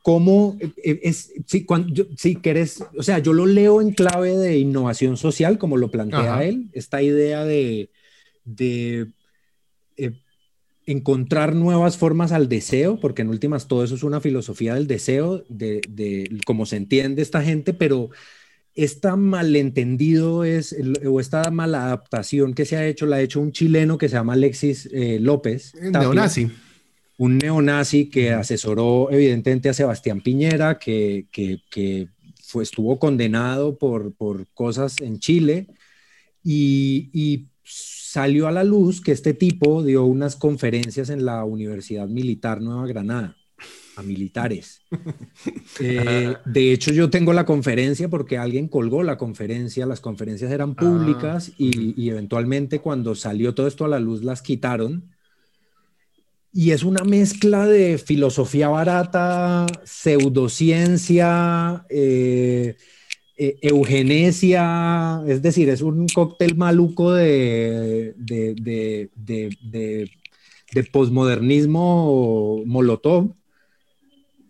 [0.03, 4.59] cómo eh, es, si, cuando, si querés, o sea, yo lo leo en clave de
[4.59, 7.91] innovación social, como lo plantea él, esta idea de,
[8.45, 9.09] de
[9.97, 10.13] eh,
[10.87, 15.45] encontrar nuevas formas al deseo, porque en últimas todo eso es una filosofía del deseo,
[15.49, 18.11] de, de cómo se entiende esta gente, pero
[18.77, 23.51] esta malentendido es, o esta mala adaptación que se ha hecho, la ha hecho un
[23.51, 25.73] chileno que se llama Alexis eh, López.
[25.81, 26.51] Un neonazi.
[27.17, 32.09] Un neonazi que asesoró evidentemente a Sebastián Piñera, que, que,
[32.45, 35.67] fue, estuvo condenado por, por cosas en Chile
[36.45, 42.07] y, y salió a la luz que este tipo dio unas conferencias en la Universidad
[42.07, 43.36] Militar Nueva Granada
[43.97, 44.83] a militares.
[45.79, 50.71] Eh, de hecho, yo tengo la conferencia porque alguien colgó la conferencia, las conferencias eran
[50.71, 55.11] ah, públicas y, eventualmente cuando salió todo esto a la luz las quitaron.
[56.53, 62.77] Y es una mezcla de filosofía barata, pseudociencia, eh,
[63.37, 70.11] eh, eugenesia, es decir, es un cóctel maluco de, de, de,
[70.91, 73.35] posmodernismo molotov.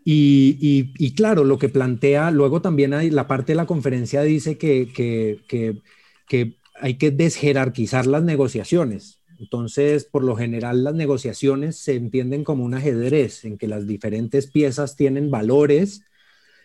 [0.09, 4.92] Y, claro, lo que plantea, luego también hay, la parte de la conferencia dice que,
[4.94, 9.18] que, hay que desjerarquizar las negociaciones.
[9.40, 14.46] Entonces, por lo general, las negociaciones se entienden como un ajedrez, en que las diferentes
[14.46, 16.02] piezas tienen valores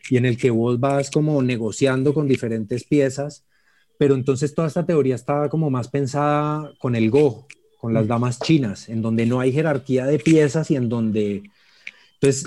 [0.08, 3.44] y en el que vos vas como negociando con diferentes piezas,
[3.98, 7.48] pero entonces toda esta teoría estaba como más pensada con el Go,
[7.80, 8.08] con las mm.
[8.08, 11.44] damas chinas, en donde no hay jerarquía de piezas y en donde,
[12.22, 12.46] entonces,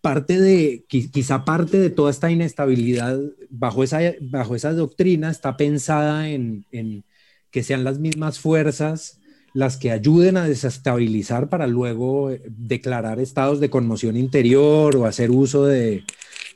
[0.00, 3.18] parte de, quizá parte de toda esta inestabilidad
[3.50, 7.04] bajo esa, bajo esa doctrina está pensada en, en
[7.50, 9.20] que sean las mismas fuerzas
[9.54, 15.30] las que ayuden a desestabilizar para luego eh, declarar estados de conmoción interior o hacer
[15.30, 16.04] uso de,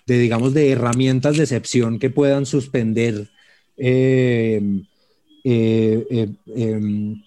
[0.06, 3.28] digamos, de herramientas de excepción que puedan suspender
[3.76, 4.62] eh,
[5.44, 7.22] eh, em,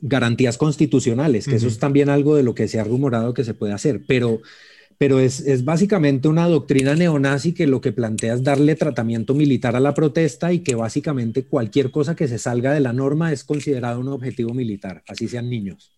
[0.00, 3.54] garantías constitucionales, que eso es también algo de lo que se ha rumorado que se
[3.54, 4.40] puede hacer, pero
[4.98, 9.80] pero es, básicamente una doctrina neonazi que lo que plantea es darle tratamiento militar a
[9.80, 14.00] la protesta y que básicamente cualquier cosa que se salga de la norma es considerado
[14.00, 15.92] un objetivo militar, así sean niños,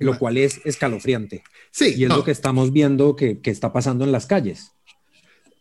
[0.00, 1.44] lo cual es escalofriante.
[1.70, 4.72] Sí, y es lo que estamos viendo que, está pasando en las calles.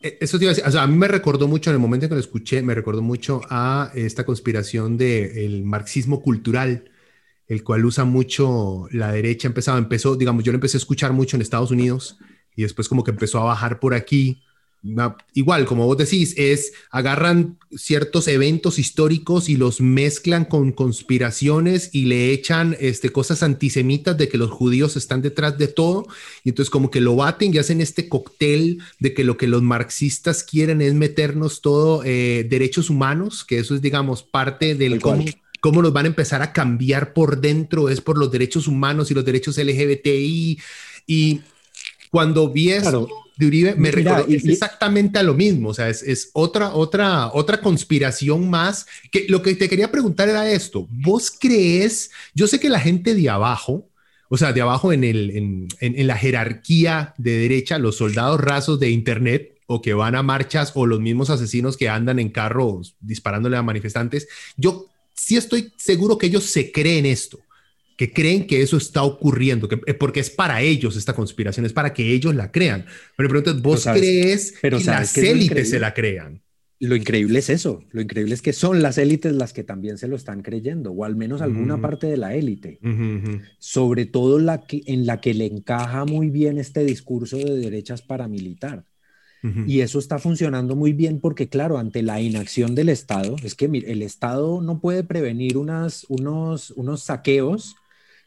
[0.01, 1.79] E, eso te iba a decir, o sea, a mí me recordó mucho, en el
[1.79, 6.89] momento en que lo escuché, me recordó mucho a esta conspiración del marxismo cultural,
[7.47, 11.37] el cual usa mucho la derecha, empezaba, empezó, digamos, yo lo empecé a escuchar mucho
[11.37, 12.17] en Estados Unidos,
[12.55, 14.41] y después como que empezó a bajar por aquí.
[15.33, 22.05] Igual, como vos decís, es agarran ciertos eventos históricos y los mezclan con conspiraciones y
[22.05, 26.05] le echan este, cosas antisemitas de que los judíos están detrás de todo.
[26.43, 29.63] Y entonces como que lo baten y hacen este cóctel de que lo que los
[29.63, 35.25] marxistas quieren es meternos todo eh, derechos humanos, que eso es, digamos, parte del cómo,
[35.61, 39.15] cómo nos van a empezar a cambiar por dentro, es por los derechos humanos y
[39.15, 40.59] los derechos LGBTI.
[41.07, 41.41] Y
[42.11, 45.69] cuando vi eso de Uribe, me recordó exactamente a lo mismo.
[45.69, 48.85] O sea, es, otra, otra, otra conspiración más.
[49.11, 50.87] Que lo que te quería preguntar era esto.
[50.89, 52.11] ¿Vos crees?
[52.33, 53.89] Yo sé que la gente de abajo,
[54.29, 58.79] o sea, de abajo en, el, en, en, la jerarquía de derecha, los soldados rasos
[58.79, 62.95] de Internet o que van a marchas o los mismos asesinos que andan en carros
[62.99, 64.27] disparándole a manifestantes,
[64.57, 67.39] yo sí estoy seguro que ellos se creen esto
[67.97, 71.73] que creen que eso está ocurriendo, que, eh, porque es para ellos esta conspiración, es
[71.73, 72.85] para que ellos la crean.
[73.15, 76.41] Pero entonces vos crees pero que las élites se la crean.
[76.77, 80.09] Lo increíble es eso, lo increíble es que son las élites las que también se
[80.09, 82.79] lo están creyendo, o al menos alguna parte de la élite,
[83.59, 88.01] sobre todo la que, en la que le encaja muy bien este discurso de derechas
[88.01, 88.83] paramilitar.
[89.67, 93.65] Y eso está funcionando muy bien porque, claro, ante la inacción del Estado, es que
[93.65, 97.75] el Estado no puede prevenir unas, unos, unos saqueos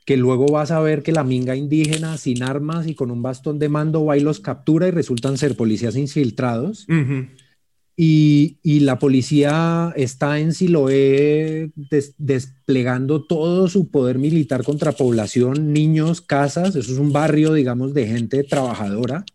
[0.08, 3.58] que luego vas a ver que la minga indígena sin armas y con un bastón
[3.58, 6.86] de mando va y los captura y resultan ser policías infiltrados.
[7.94, 11.72] y, y, la policía está en Siloé
[12.16, 16.74] desplegando todo su poder militar contra población, niños, casas.
[16.74, 19.26] Eso es un barrio, digamos, de gente trabajadora.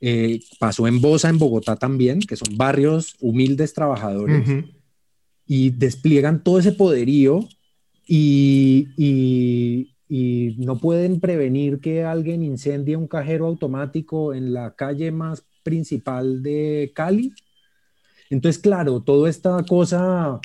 [0.00, 4.44] Eh, pasó en Bosa, en Bogotá también, que son barrios humildes trabajadores.
[5.46, 7.48] Y despliegan todo ese poderío
[8.08, 9.94] y,
[10.58, 16.92] no pueden prevenir que alguien incendie un cajero automático en la calle más principal de
[16.94, 17.32] Cali.
[18.30, 20.38] Entonces, claro, toda esta cosa,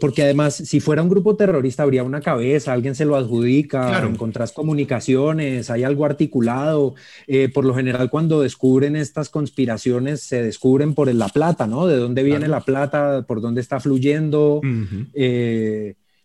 [0.00, 4.08] porque además, si fuera un grupo terrorista, habría una cabeza, alguien se lo adjudica, claro.
[4.08, 6.94] encontrás comunicaciones, hay algo articulado.
[7.26, 11.86] Eh, por lo general, cuando descubren estas conspiraciones, se descubren por la plata, ¿no?
[11.86, 14.62] De dónde viene la plata, por dónde está fluyendo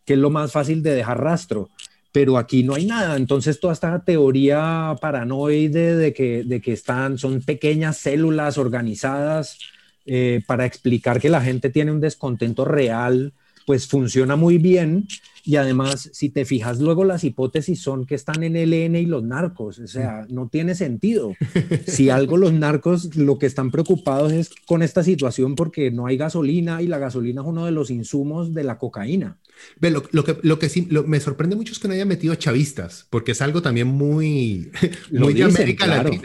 [0.06, 1.70] que es lo más fácil de dejar rastro.
[2.12, 3.16] Pero aquí no hay nada.
[3.16, 9.58] Entonces, toda esta teoría paranoide de que, de que están, son pequeñas células organizadas
[10.06, 13.34] eh, para explicar que la gente tiene un descontento real,
[13.66, 15.08] pues funciona muy bien
[15.44, 19.06] y además, si te fijas luego, las hipótesis son que están en el EN y
[19.06, 19.80] los narcos.
[19.80, 21.34] O sea, no tiene sentido.
[21.88, 26.18] Si algo los narcos lo que están preocupados es con esta situación porque no hay
[26.18, 29.38] gasolina y la gasolina es uno de los insumos de la cocaína.
[29.80, 32.38] Ve, lo, que, lo que sí me sorprende mucho es que no haya metido a
[32.38, 34.72] chavistas, porque es algo también muy,
[35.12, 36.24] muy de América Latina.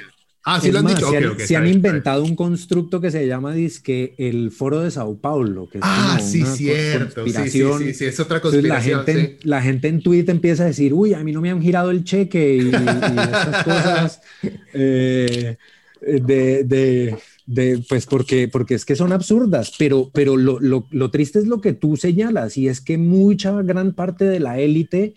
[0.48, 1.10] Ah, sí lo han dicho.
[1.38, 5.68] se han, inventado un constructo que se llama disque el Foro de Sao Paulo.
[5.68, 7.26] Que es ah, sí, cierto.
[7.26, 9.00] Sí, sí, sí, es otra conspiración.
[9.00, 11.60] la, gente, la gente en Twitter empieza a decir, uy, a mí no me han
[11.60, 14.20] girado el cheque y, esas cosas.
[14.74, 15.56] Eh,
[16.02, 17.16] de, de,
[17.46, 21.46] de, pues porque, porque es que son absurdas, pero, pero lo, lo, lo triste es
[21.46, 25.14] lo que tú señalas y es que mucha gran parte de la élite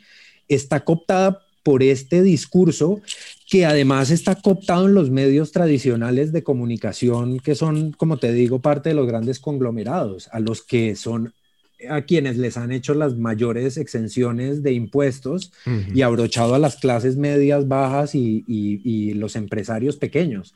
[0.47, 3.01] está cooptada por este discurso
[3.49, 8.59] que además está cooptado en los medios tradicionales de comunicación, que son, como te digo,
[8.59, 11.33] parte de los grandes conglomerados, a los que son
[11.89, 15.51] a quienes les han hecho las mayores exenciones de impuestos
[15.93, 20.53] y abrochado a las clases medias, bajas y, los empresarios pequeños.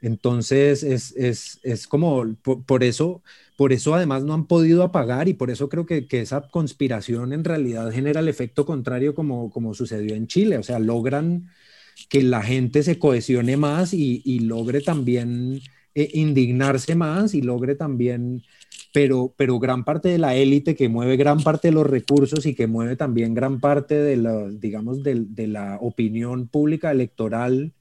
[0.00, 2.34] Entonces, es, como,
[2.66, 3.22] por, eso,
[3.56, 7.44] por eso además no han podido apagar y por eso creo que, esa conspiración en
[7.44, 10.56] realidad genera el efecto contrario como, como sucedió en Chile.
[10.56, 11.50] O sea, logran
[12.08, 15.60] que la gente se cohesione más y, logre también
[15.94, 18.42] eh, indignarse más y logre también
[18.92, 22.54] pero, pero gran parte de la élite que mueve gran parte de los recursos y
[22.54, 27.72] que mueve también gran parte de la, digamos, de, de la opinión pública electoral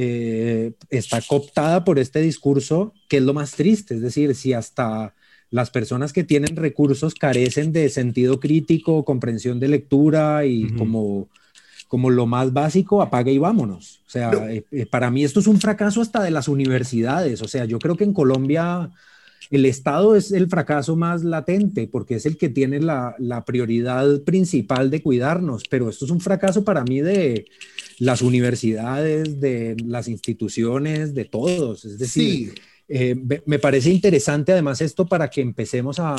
[0.00, 3.96] eh, está cooptada por este discurso, que es lo más triste.
[3.96, 5.12] Es decir, si hasta
[5.50, 11.28] las personas que tienen recursos carecen de sentido crítico, comprensión de lectura y como,
[11.88, 14.00] como lo más básico, apague y vámonos.
[14.06, 17.42] O sea, eh, eh, para mí esto es un fracaso hasta de las universidades.
[17.42, 18.90] O sea, yo creo que en Colombia
[19.50, 23.16] el Estado es el fracaso más latente porque es el que tiene la,
[23.46, 27.46] prioridad principal de cuidarnos, pero esto es un fracaso para mí de
[27.98, 31.84] las universidades, de las instituciones, de todos.
[31.86, 32.54] Es decir,
[32.88, 33.16] eh,
[33.46, 36.16] me parece interesante además esto para que empecemos a,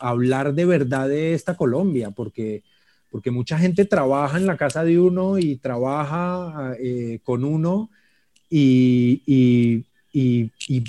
[0.00, 2.64] hablar de verdad de esta Colombia, porque,
[3.14, 7.88] porque mucha gente trabaja en la casa de uno y trabaja eh, con uno
[8.50, 9.84] y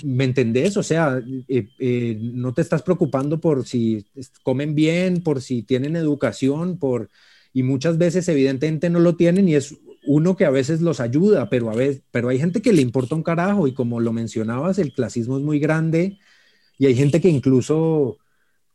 [0.04, 4.08] me entendés, o sea, eh, eh, no te estás preocupando por si
[4.42, 7.12] comen bien, por si tienen educación, por
[7.54, 9.76] y muchas veces evidentemente no lo tienen y es
[10.08, 13.14] uno que a veces los ayuda, pero a veces, pero hay gente que le importa
[13.14, 16.18] un carajo y como lo mencionabas, el clasismo es muy grande
[16.80, 18.18] y hay gente que incluso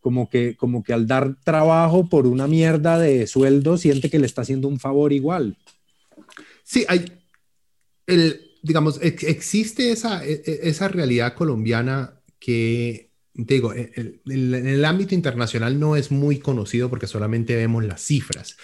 [0.00, 4.26] como que como que al dar trabajo por una mierda de sueldo siente que le
[4.26, 5.56] está haciendo un favor igual.
[6.64, 7.04] Sí, hay
[8.06, 15.78] el digamos, existe esa, e, e, esa realidad colombiana que, digo, en, el ámbito internacional
[15.78, 18.56] no es muy conocido porque solamente vemos las cifras.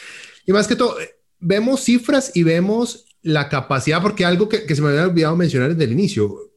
[0.46, 4.82] Y más que todo, eh, vemos cifras y vemos la capacidad, porque algo que, se
[4.82, 6.52] me había olvidado mencionar desde el inicio,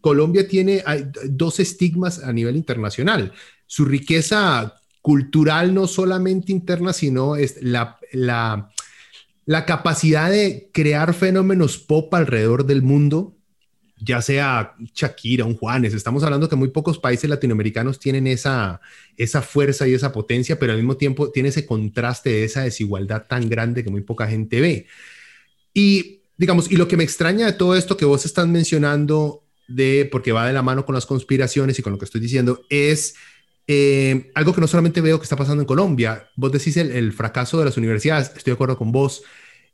[0.00, 0.82] Colombia tiene
[1.28, 3.32] dos estigmas a nivel internacional.
[3.70, 8.70] Su riqueza cultural no solamente interna, sino es la, la
[9.50, 13.36] la capacidad de crear fenómenos pop alrededor del mundo,
[13.96, 18.80] ya sea Shakira, un Juanes, estamos hablando que muy pocos países latinoamericanos tienen esa,
[19.16, 23.26] esa fuerza y esa potencia, pero al mismo tiempo tiene ese contraste de esa desigualdad
[23.26, 24.86] tan grande que muy poca gente ve.
[25.74, 30.08] Y digamos, y lo que me extraña de todo esto que vos estás mencionando, de,
[30.12, 33.16] porque va de la mano con las conspiraciones y con lo que estoy diciendo, es
[33.72, 37.12] eh, algo que no solamente veo que está pasando en Colombia, vos decís el, el,
[37.12, 39.22] fracaso de las universidades, estoy de acuerdo con vos,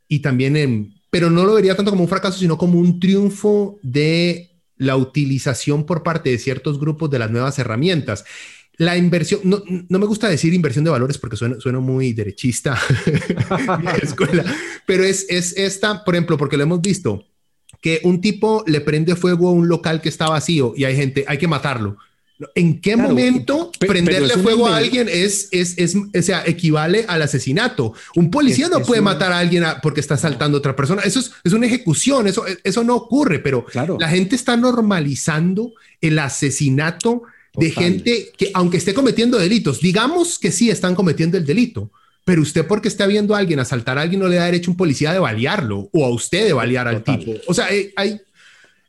[0.06, 3.78] y también en, pero no lo vería tanto como un fracaso, sino como un triunfo
[3.82, 8.26] de la utilización por parte de ciertos grupos de las nuevas herramientas.
[8.76, 12.78] La inversión, no, no me gusta decir inversión de valores porque suena, suena muy derechista
[14.02, 14.44] escuela,
[14.84, 17.24] pero es, es esta, por ejemplo, porque lo hemos visto,
[17.80, 21.24] que un tipo le prende fuego a un local que está vacío y hay gente,
[21.26, 21.96] hay que matarlo
[22.54, 27.94] ¿En qué momento prenderle fuego a alguien es, es, es, o sea, equivale al asesinato?
[28.14, 31.02] Un policía no puede matar a alguien porque está asaltando a otra persona.
[31.02, 33.64] Eso es, es una ejecución, eso, eso no ocurre, pero
[33.98, 37.22] la gente está normalizando el asesinato
[37.54, 41.90] de gente que, aunque esté cometiendo delitos, digamos que sí están cometiendo el delito,
[42.26, 44.72] pero usted porque está viendo a alguien asaltar a alguien no le da derecho a
[44.72, 47.32] un policía de balearlo o a usted de balear al tipo.
[47.46, 48.20] O sea, eh, hay,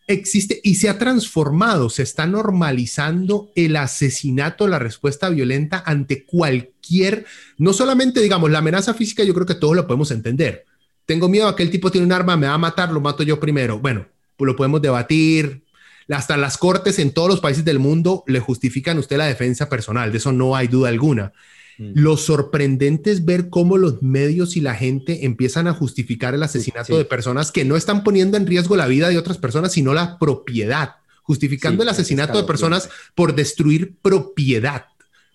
[0.08, 7.26] existe y se ha transformado, se está normalizando el asesinato, la respuesta violenta ante cualquier,
[7.58, 10.66] no solamente digamos la amenaza física, yo creo que todos lo podemos entender.
[11.06, 13.24] Tengo miedo a que el tipo tiene un arma, me va a matar, lo mato
[13.24, 13.80] yo primero.
[13.80, 15.64] Bueno, pues lo podemos debatir.
[16.10, 19.68] Hasta las cortes en todos los países del mundo le justifican a usted la defensa
[19.68, 21.34] personal, de eso no hay duda alguna.
[21.78, 21.92] Mm.
[21.94, 26.98] Lo sorprendente es ver cómo los medios y la gente empiezan a justificar el asesinato
[26.98, 30.18] de personas que no están poniendo en riesgo la vida de otras personas, sino la
[30.18, 34.86] propiedad, justificando el asesinato de personas por destruir propiedad.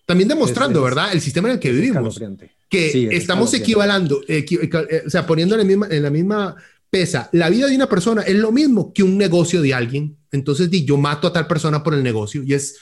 [0.04, 1.12] También demostrando, ¿verdad?
[1.12, 2.20] El sistema en el que vivimos.
[2.68, 4.44] Que estamos equivalando, eh,
[5.06, 6.56] o sea, poniendo en la, misma, en la misma
[6.90, 10.16] pesa, la vida de una persona es lo mismo que un negocio de alguien.
[10.32, 12.78] Entonces, di, yo mato a tal persona por el negocio y es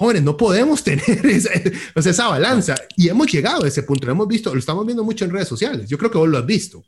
[0.00, 1.50] jóvenes, no podemos tener esa,
[1.94, 2.74] esa balanza.
[2.96, 5.46] Y hemos llegado a ese punto, lo hemos visto, lo estamos viendo mucho en redes
[5.48, 5.88] sociales.
[5.88, 6.82] Yo creo que vos lo has visto.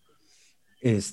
[0.80, 1.12] Es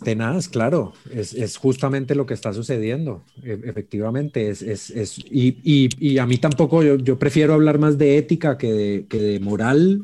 [0.50, 5.90] claro, es, es justamente lo que está sucediendo, e, efectivamente, es, es, es y, y,
[6.00, 9.40] y, a mí tampoco, yo, yo, prefiero hablar más de ética que de, que de
[9.40, 10.02] moral,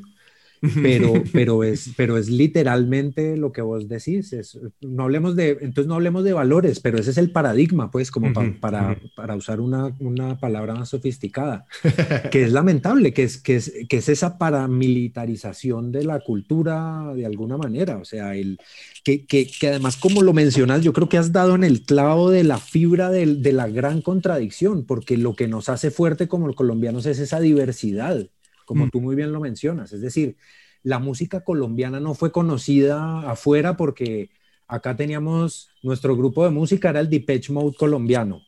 [0.82, 4.34] pero, pero, es, pero es literalmente lo que vos decís.
[4.34, 8.12] Es, no hablemos de, entonces no hablemos de valores, pero ese es el paradigma, pues,
[8.12, 11.66] como para, para, usar una, una, palabra más sofisticada,
[12.32, 17.26] que es lamentable, que es, que, es, que es esa paramilitarización de la cultura de
[17.26, 17.98] alguna manera.
[17.98, 18.60] O sea, el,
[19.04, 22.30] que, que, que, además, como lo mencionas, yo creo que has dado en el clavo
[22.30, 26.48] de la fibra de, de la gran contradicción, porque lo que nos hace fuerte como
[26.56, 28.28] colombianos es esa diversidad
[28.66, 28.90] como mm.
[28.90, 29.94] tú muy bien lo mencionas.
[29.94, 30.36] Es decir,
[30.86, 34.30] la música colombiana no fue conocida afuera porque
[34.68, 38.42] acá teníamos nuestro grupo de música, era el Depeche Mode colombiano.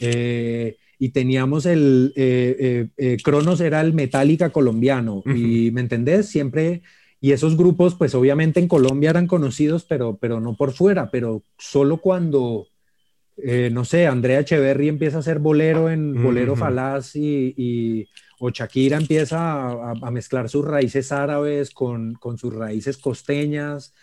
[0.00, 5.22] Eh, y teníamos el eh, eh, Cronos, era el Metallica colombiano.
[5.26, 6.82] Y me entendés, siempre.
[7.20, 11.42] Y esos grupos, pues obviamente en Colombia eran conocidos, pero, pero no por fuera, pero
[11.56, 12.66] solo cuando.
[13.70, 18.08] no sé, Andrea Echeverry empieza a hacer bolero en Bolero Falaz y
[18.38, 23.94] o Shakira empieza a, mezclar sus raíces árabes con, sus raíces costeñas,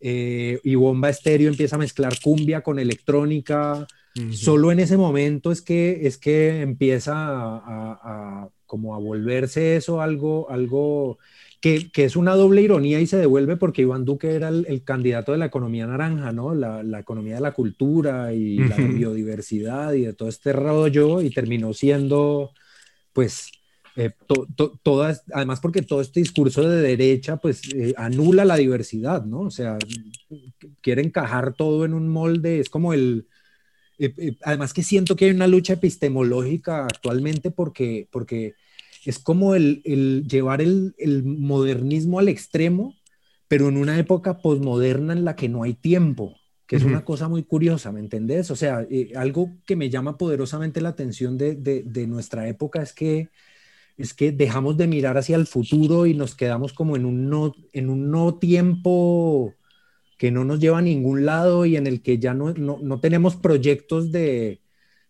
[0.00, 3.86] eh, y Bomba Estéreo empieza a mezclar cumbia con electrónica.
[4.32, 10.50] Solo en ese momento es que, es que empieza a, como a volverse eso algo,
[10.50, 11.18] algo
[11.60, 15.38] que, es una doble ironía y se devuelve porque Iván Duque era el, candidato de
[15.38, 16.54] la economía naranja, ¿no?
[16.54, 21.72] La, economía de la cultura y la biodiversidad y de todo este rollo y terminó
[21.74, 22.52] siendo,
[23.12, 23.50] pues,
[23.98, 24.12] eh,
[24.84, 29.40] todas, además porque todo este discurso de derecha pues eh, anula la diversidad, ¿no?
[29.40, 29.76] O sea,
[30.80, 33.26] quiere encajar todo en un molde, es como el...
[33.98, 38.54] Eh, además que siento que hay una lucha epistemológica actualmente porque, porque
[39.04, 42.94] es como el, el llevar el, el, modernismo al extremo,
[43.48, 46.36] pero en una época posmoderna en la que no hay tiempo,
[46.68, 48.52] que es una cosa muy curiosa, ¿me entendés?
[48.52, 48.86] O sea,
[49.16, 53.30] algo que me llama poderosamente la atención de, de, de nuestra época es que
[53.98, 57.54] es que dejamos de mirar hacia el futuro y nos quedamos como en un no,
[57.72, 59.54] en un no tiempo
[60.16, 63.36] que no nos lleva a ningún lado y en el que ya no, no, tenemos
[63.36, 64.60] proyectos de,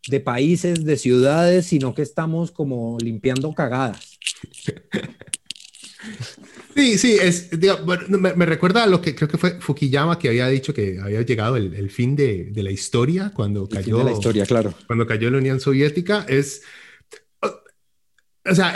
[0.09, 4.19] de, países, de ciudades, sino que estamos como limpiando cagadas.
[6.75, 7.51] Sí, sí, es,
[8.09, 11.57] me, recuerda a lo que creo que fue Fukuyama que había dicho que había llegado
[11.57, 14.05] el, el fin de, de, la historia cuando cayó.
[14.05, 14.73] la historia, claro.
[14.87, 16.25] Cuando cayó la Unión Soviética.
[16.29, 16.63] Es
[18.51, 18.75] o sea,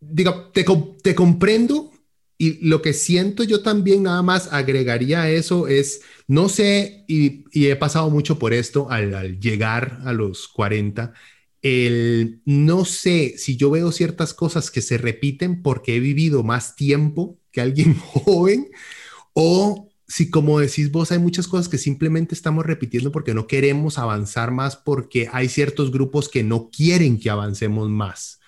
[0.00, 0.64] digo, te,
[1.02, 1.90] te, comprendo
[2.36, 7.44] y lo que siento yo también nada más agregaría a eso es, no sé, y,
[7.52, 11.12] he pasado mucho por esto al, llegar a los 40,
[11.62, 16.76] el no sé si yo veo ciertas cosas que se repiten porque he vivido más
[16.76, 18.70] tiempo que alguien joven
[19.32, 23.98] o si como decís vos hay muchas cosas que simplemente estamos repitiendo porque no queremos
[23.98, 28.40] avanzar más porque hay ciertos grupos que no quieren que avancemos más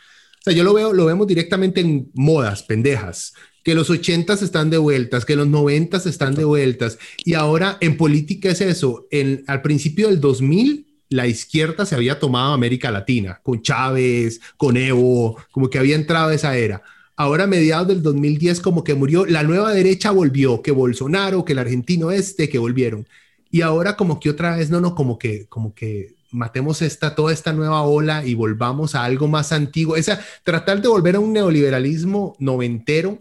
[0.46, 3.34] sea, yo lo veo, lo vemos directamente en modas, pendejas,
[3.64, 7.96] que los ochentas están de vueltas, que los noventas están de vueltas, y ahora en
[7.96, 13.40] política es eso, en, al principio del 2000 la izquierda se había tomado América Latina,
[13.42, 16.82] con Chávez, con Evo, como que había entrado esa era.
[17.16, 21.52] Ahora a mediados del 2010 como que murió, la nueva derecha volvió, que Bolsonaro, que
[21.52, 23.06] el argentino este, que volvieron.
[23.50, 27.32] Y ahora como que otra vez, no, no, como que, como que matemos esta, toda
[27.32, 29.96] esta nueva ola y volvamos a algo más antiguo.
[29.96, 33.18] Esa, tratar de volver a un neoliberalismo noventero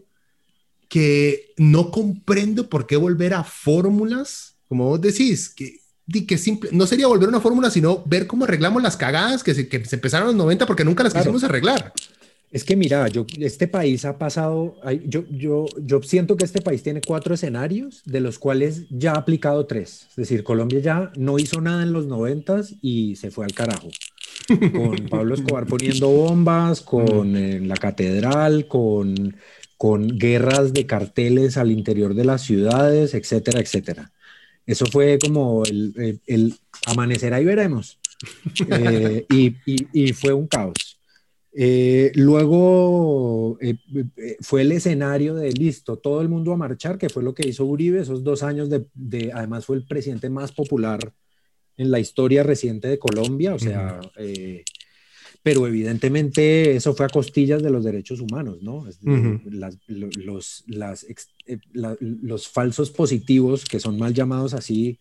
[0.90, 5.80] que no comprendo por qué volver a fórmulas, como vos decís, que,
[6.26, 9.56] que simple, no sería volver a una fórmula, sino ver cómo arreglamos las cagadas que
[9.56, 11.94] se, que se empezaron en los 90 porque nunca las quisimos arreglar.
[12.56, 16.82] Es que mira, yo, este país ha pasado, yo, yo, yo siento que este país
[16.82, 20.08] tiene cuatro escenarios, de los cuales ya ha aplicado tres.
[20.12, 23.90] Es decir, Colombia ya no hizo nada en los noventas y se fue al carajo.
[24.48, 29.36] Con Pablo Escobar poniendo bombas, con eh, la catedral, con,
[29.76, 34.14] con guerras de carteles al interior de las ciudades, etcétera, etcétera.
[34.66, 36.56] Eso fue como el, el,
[36.86, 38.00] amanecer ahí veremos.
[38.70, 40.96] Eh, y, y, y fue un caos.
[41.58, 43.78] Eh, luego eh,
[44.18, 47.48] eh, fue el escenario de listo, todo el mundo a marchar, que fue lo que
[47.48, 51.14] hizo Uribe, esos dos años de, además fue el presidente más popular
[51.78, 54.02] en la historia reciente de Colombia, o sea,
[55.44, 58.86] pero evidentemente eso fue a costillas de los derechos humanos, ¿no?
[59.86, 60.66] los,
[62.02, 65.00] los falsos positivos, que son mal llamados así,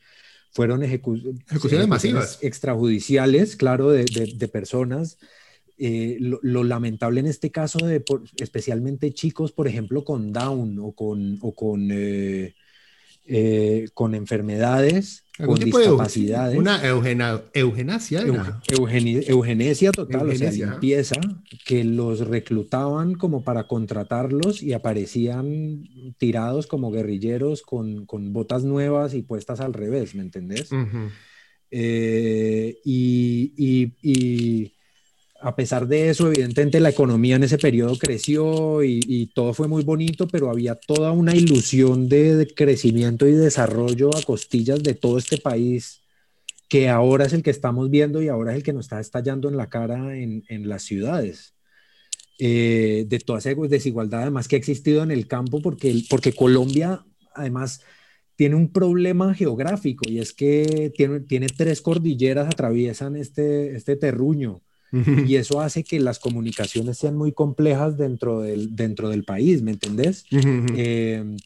[0.52, 2.38] fueron ejecuciones masivas.
[2.42, 5.18] Extrajudiciales, claro, de, de personas
[5.76, 8.04] eh, lo, lamentable en este caso de
[8.36, 12.54] especialmente chicos, por ejemplo, con Down o con, o con, eh,
[13.26, 16.56] eh, con enfermedades, con discapacidades.
[16.56, 16.80] una
[17.52, 18.22] eugenasia.
[19.26, 21.16] eugenesia total, o sea, limpieza,
[21.66, 25.82] que los reclutaban como para contratarlos y aparecían
[26.18, 30.70] tirados como guerrilleros con, con botas nuevas y puestas al revés, ¿me entendés?
[32.84, 34.74] Y, y,
[35.44, 39.84] a pesar de eso, evidentemente la economía en ese periodo creció y, todo fue muy
[39.84, 45.36] bonito, pero había toda una ilusión de, crecimiento y desarrollo a costillas de todo este
[45.36, 46.00] país
[46.66, 49.50] que ahora es el que estamos viendo y ahora es el que nos está estallando
[49.50, 51.54] en la cara en, las ciudades.
[52.38, 55.94] Eh, de toda esa desigualdad además que ha existido en el campo, porque,
[56.34, 57.04] Colombia
[57.34, 57.82] además
[58.36, 64.62] tiene un problema geográfico y es que tiene, tiene tres cordilleras atraviesan este, este terruño
[65.26, 69.72] y eso hace que las comunicaciones sean muy complejas dentro del, dentro del país, ¿me
[69.72, 70.26] entendés?
[70.76, 71.36] Eh,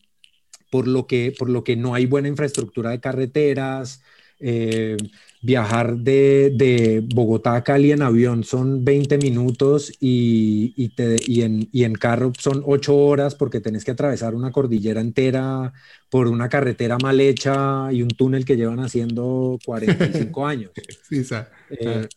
[0.71, 4.03] por, lo que, por lo que no hay buena infraestructura de carreteras,
[4.41, 4.97] eh,
[5.41, 11.43] viajar de, de, Bogotá a Cali en avión son 20 minutos y, y, te, y,
[11.43, 15.73] en, y, en, carro son 8 horas porque tenés que atravesar una cordillera entera
[16.09, 20.71] por una carretera mal hecha y un túnel que llevan haciendo 45 años.
[21.09, 21.23] Sí,
[21.71, 22.09] eh,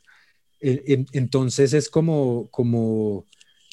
[0.62, 3.26] entonces es como, como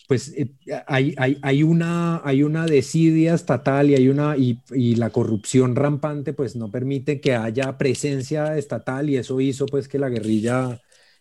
[0.08, 0.50] pues eh,
[0.86, 4.58] hay, hay, hay, una, hay una desidia estatal y, hay una, y,
[4.96, 10.00] la corrupción rampante pues no permite que haya presencia estatal y eso hizo pues que
[10.00, 10.80] la guerrilla...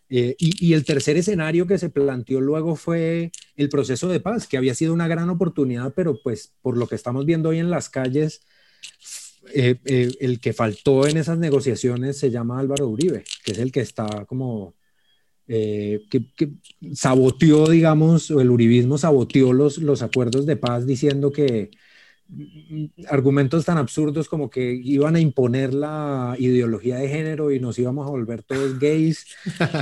[0.10, 4.56] Eh, y, el tercer escenario que se planteó luego fue el proceso de paz, que
[4.56, 7.90] había sido una gran oportunidad, pero pues por lo que estamos viendo hoy en las
[7.90, 8.42] calles,
[9.54, 9.76] eh,
[10.22, 14.24] el que faltó en esas negociaciones se llama Álvaro Uribe, que es el que está
[14.26, 14.76] como
[15.48, 16.24] eh, que,
[16.94, 21.72] saboteó, digamos, o el uribismo saboteó los, los acuerdos de paz diciendo que
[22.28, 27.80] mm, argumentos tan absurdos como que iban a imponer la ideología de género y nos
[27.80, 29.26] íbamos a volver todos gays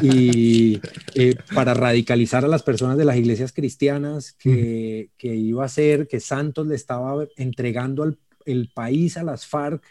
[0.03, 0.79] y
[1.15, 6.07] eh, para radicalizar a las personas de las iglesias cristianas que, que iba a ser
[6.07, 9.83] que Santos le estaba entregando al, el país a las FARC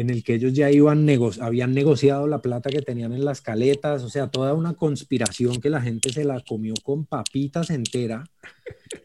[0.00, 1.08] en el que ellos ya iban
[1.40, 5.70] habían negociado la plata que tenían en las caletas, o sea, toda una conspiración que
[5.70, 8.24] la gente se la comió con papitas entera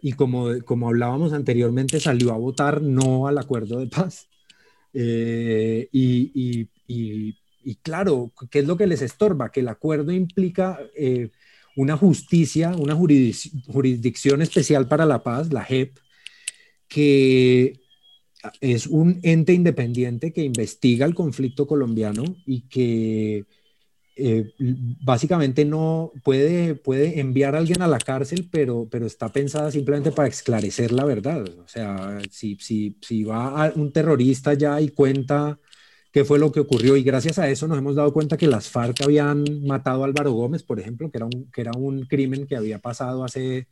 [0.04, 4.28] y como, como hablábamos anteriormente salió a votar no al acuerdo de paz.
[4.94, 6.68] Eh, y,
[7.82, 9.52] claro, ¿qué es lo que les estorba?
[9.52, 11.32] Que el acuerdo implica eh,
[11.76, 15.98] una justicia, una jurisdicción especial para la paz, la JEP,
[16.88, 17.83] que
[18.62, 23.46] es un ente independiente que investiga el conflicto colombiano y que
[24.16, 24.54] eh,
[25.02, 30.12] básicamente no puede, puede enviar a alguien a la cárcel, pero, pero está pensada simplemente
[30.12, 31.44] para esclarecer la verdad.
[31.64, 35.60] O sea, si, si, si va un terrorista ya y cuenta
[36.12, 38.70] qué fue lo que ocurrió, y gracias a eso nos hemos dado cuenta que las
[38.70, 42.46] FARC habían matado a Álvaro Gómez, por ejemplo, que era un, que era un crimen
[42.46, 43.68] que había pasado hace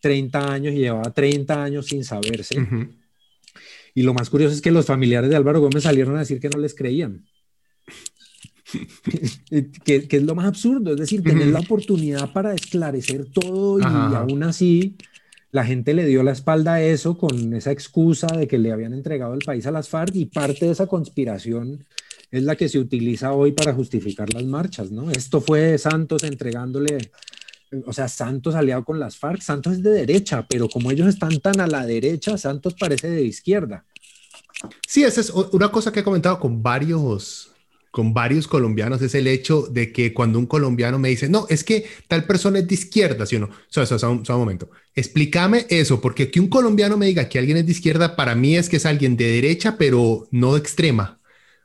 [0.00, 2.56] 30 años y llevaba 30 años sin saberse.
[3.94, 6.48] Y lo más curioso es que los familiares de Álvaro Gómez salieron a decir que
[6.48, 7.24] no les creían.
[9.84, 14.42] que, es lo más absurdo, es decir, tener la oportunidad para esclarecer todo y aún
[14.42, 14.96] así
[15.50, 18.92] la gente le dio la espalda a eso con esa excusa de que le habían
[18.92, 21.86] entregado el país a las FARC y parte de esa conspiración
[22.30, 25.10] es la que se utiliza hoy para justificar las marchas, ¿no?
[25.10, 27.10] Esto fue Santos entregándole
[27.86, 31.38] o sea, Santos aliado con las FARC, Santos es de derecha, pero como ellos están
[31.40, 33.84] tan a la derecha, Santos parece de izquierda.
[34.86, 37.52] Sí, esa es una cosa que he comentado con varios,
[37.90, 41.62] con varios colombianos, es el hecho de que cuando un colombiano me dice, no, es
[41.62, 43.46] que tal persona es de izquierda, ¿sí o no?
[43.46, 47.38] O sea, o un, un, momento, explícame eso, porque que un colombiano me diga que
[47.38, 50.60] alguien es de izquierda, para mí es que es alguien de derecha, pero no de
[50.60, 51.18] extrema.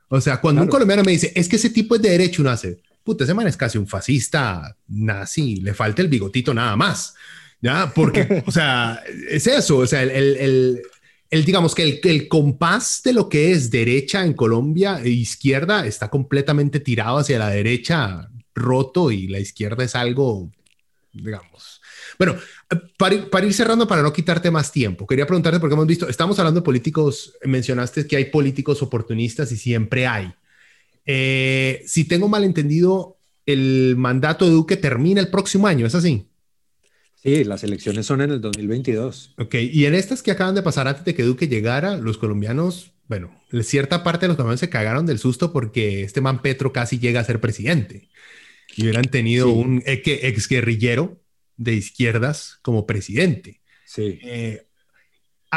[0.08, 2.50] O sea, cuando un colombiano me dice, es que ese tipo es de derecha, uno
[2.50, 7.14] hace, puta, ese man es casi un fascista nazi, le falta el bigotito nada más,
[7.60, 7.92] ¿ya?
[7.94, 10.82] Porque, o sea, es eso, o sea, el,
[11.30, 15.86] el, digamos que el, el, compás de lo que es derecha en Colombia e izquierda
[15.86, 20.50] está completamente tirado hacia la derecha, roto, y la izquierda es algo,
[21.12, 21.82] digamos.
[22.18, 22.36] Bueno,
[22.96, 26.38] para, para, ir cerrando, para no quitarte más tiempo, quería preguntarte, porque hemos visto, estamos
[26.38, 30.32] hablando de políticos, mencionaste que hay políticos oportunistas y siempre hay.
[31.06, 36.26] Eh, si tengo mal entendido, el mandato de Duque termina el próximo año, ¿es así?
[37.22, 39.34] Sí, las elecciones son en el 2022.
[39.38, 42.92] Ok, y en estas que acaban de pasar antes de que Duque llegara, los colombianos,
[43.08, 46.98] bueno, cierta parte de los colombianos se cagaron del susto porque este man Petro casi
[46.98, 48.08] llega a ser presidente.
[48.76, 51.20] Y hubieran tenido un ex guerrillero
[51.56, 53.60] de izquierdas como presidente.
[53.86, 54.18] Sí.
[54.22, 54.66] Eh,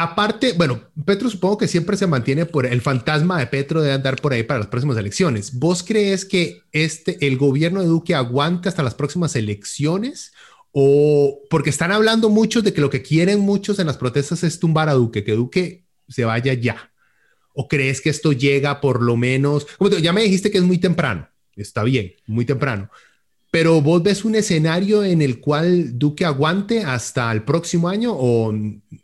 [0.02, 4.16] aparte, bueno, Petro supongo que siempre se mantiene por el fantasma de Petro de andar
[4.16, 5.58] por ahí para las próximas elecciones.
[5.58, 10.32] ¿Vos crees que este, el gobierno de Duque aguanta hasta las próximas elecciones?
[10.72, 14.60] O porque están hablando muchos de que lo que quieren muchos en las protestas es
[14.60, 16.92] tumbar a Duque, que Duque se vaya ya.
[17.54, 19.66] ¿O crees que esto llega por lo menos?
[19.78, 22.90] Como ya me dijiste que es muy temprano, está bien, muy temprano.
[23.50, 28.52] Pero vos ves un escenario en el cual Duque aguante hasta el próximo año o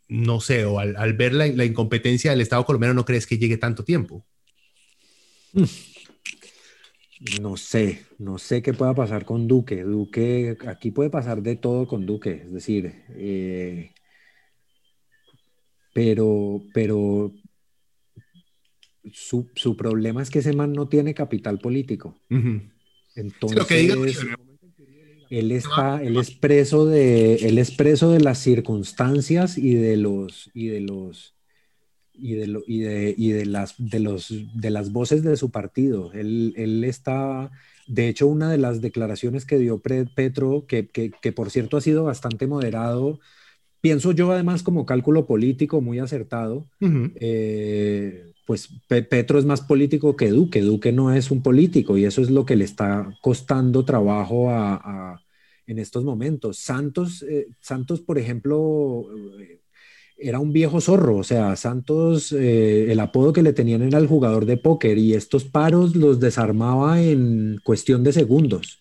[0.08, 3.84] no sé, o al, ver la, incompetencia del Estado colombiano no crees que llegue tanto
[3.84, 4.24] tiempo.
[5.52, 5.64] Mm.
[7.40, 9.82] No sé, no sé qué pueda pasar con Duque.
[9.82, 13.94] Duque, aquí puede pasar de todo con Duque, es decir, eh,
[15.94, 17.32] pero, pero
[19.12, 22.20] su, problema es que ese man no tiene capital político.
[23.14, 23.80] Entonces, lo que
[25.30, 30.80] él está, el expreso de, el expreso de las circunstancias y de los, y de
[30.80, 31.34] los,
[32.12, 36.12] y de, y de, y de las, de los, de las voces de su partido.
[36.12, 37.50] Él, él está,
[37.86, 41.80] de hecho, una de las declaraciones que dio Petro, que, que, que, por cierto ha
[41.80, 43.18] sido bastante moderado,
[43.80, 46.68] pienso yo además como cálculo político muy acertado,
[48.46, 52.30] pues Petro es más político que Duque, Duque no es un político y eso es
[52.30, 55.20] lo que le está costando trabajo a,
[55.66, 56.58] en estos momentos.
[56.58, 59.06] Santos, eh, Santos, por ejemplo,
[59.40, 59.60] eh,
[60.18, 64.06] era un viejo zorro, o sea, Santos, eh, el apodo que le tenían era el
[64.06, 68.80] jugador de póker y estos paros los desarmaba en cuestión de segundos.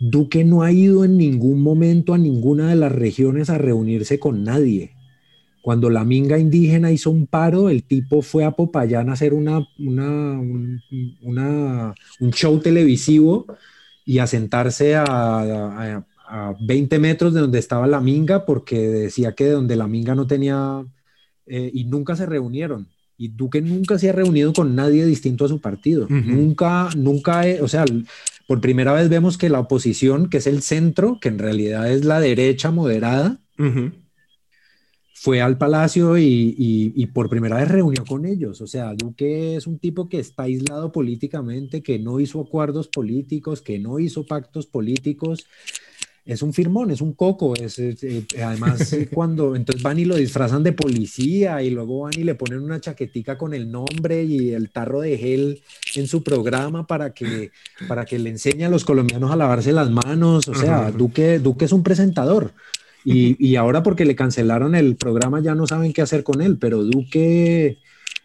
[0.00, 4.42] Duque no ha ido en ningún momento a ninguna de las regiones a reunirse con
[4.42, 4.97] nadie.
[5.62, 9.66] Cuando la minga indígena hizo un paro, el tipo fue a Popayán a hacer una,
[9.78, 10.80] un,
[12.32, 13.46] show televisivo
[14.04, 16.04] y a sentarse a,
[16.60, 20.26] 20 metros de donde estaba la minga porque decía que de donde la minga no
[20.26, 20.84] tenía
[21.46, 22.88] eh, y nunca se reunieron.
[23.16, 26.06] Y Duque nunca se ha reunido con nadie distinto a su partido.
[26.08, 27.84] Nunca, nunca, o sea,
[28.46, 32.04] por primera vez vemos que la oposición, que es el centro, que en realidad es
[32.04, 33.40] la derecha moderada,
[35.20, 38.60] fue al palacio y, por primera vez reunió con ellos.
[38.60, 43.60] O sea, Duque es un tipo que está aislado políticamente, que no hizo acuerdos políticos,
[43.60, 45.46] que no hizo pactos políticos.
[46.24, 47.54] Es un firmón, es un coco.
[47.56, 52.22] Es, eh, además, cuando entonces van y lo disfrazan de policía y luego van y
[52.22, 55.62] le ponen una chaquetica con el nombre y el tarro de gel
[55.96, 57.50] en su programa para que,
[57.88, 60.46] para que le enseñe a los colombianos a lavarse las manos.
[60.46, 62.52] O sea, Duque, Duque es un presentador.
[63.10, 66.84] Y, ahora porque le cancelaron el programa ya no saben qué hacer con él, pero
[66.84, 67.78] Duque,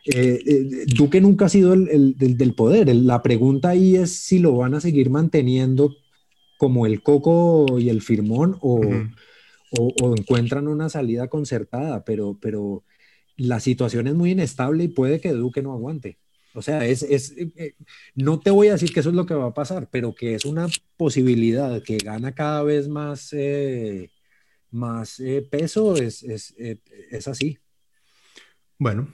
[0.05, 2.93] eh, eh, Duque nunca ha sido el, del poder.
[2.93, 5.95] La pregunta ahí es si lo van a seguir manteniendo
[6.57, 8.81] como el coco y el firmón o,
[9.79, 12.83] o, encuentran una salida concertada, pero, pero
[13.37, 16.19] la situación es muy inestable y puede que Duque no aguante.
[16.55, 17.75] O sea, es, es eh,
[18.15, 20.35] no te voy a decir que eso es lo que va a pasar, pero que
[20.35, 23.33] es una posibilidad que gana cada vez más
[24.73, 26.77] más eh, peso, es, eh,
[27.11, 27.57] es, así.
[28.77, 29.13] Bueno,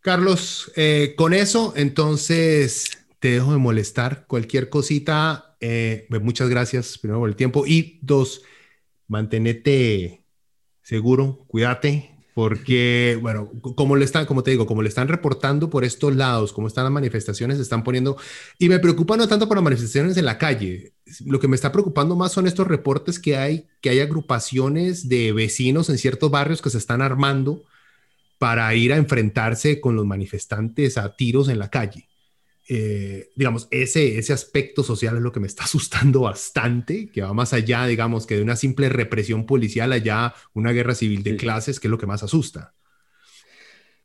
[0.00, 4.26] Carlos, eh, con eso, entonces te dejo de molestar.
[4.26, 5.56] Cualquier cosita,
[6.20, 7.66] muchas gracias primero por el tiempo.
[7.66, 8.42] Y dos,
[9.06, 10.26] mantenete
[10.82, 12.09] seguro, cuídate,
[12.40, 16.54] porque, bueno, como le están, como te digo, como le están reportando por estos lados,
[16.54, 18.16] como están las manifestaciones, se están poniendo,
[18.58, 20.94] y me preocupa no tanto por las manifestaciones en la calle,
[21.26, 25.34] lo que me está preocupando más son estos reportes que hay, que hay agrupaciones de
[25.34, 27.62] vecinos en ciertos barrios que se están armando
[28.38, 32.09] para ir a enfrentarse con los manifestantes a tiros en la calle.
[32.72, 37.34] Eh, digamos, ese, ese aspecto social es lo que me está asustando bastante, que va
[37.34, 41.80] más allá, digamos, que de una simple represión policial, allá una guerra civil de clases,
[41.80, 42.74] que es lo que más asusta.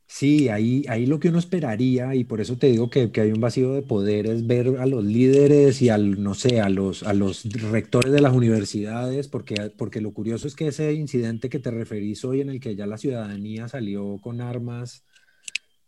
[0.08, 3.40] Sí, ahí, ahí lo que uno esperaría, y por eso te digo que, hay un
[3.40, 7.12] vacío de poder, es ver a los líderes y al, no sé, a los, a
[7.12, 11.70] los rectores de las universidades, porque, porque lo curioso es que ese incidente que te
[11.70, 15.05] referís hoy en el que ya la ciudadanía salió con armas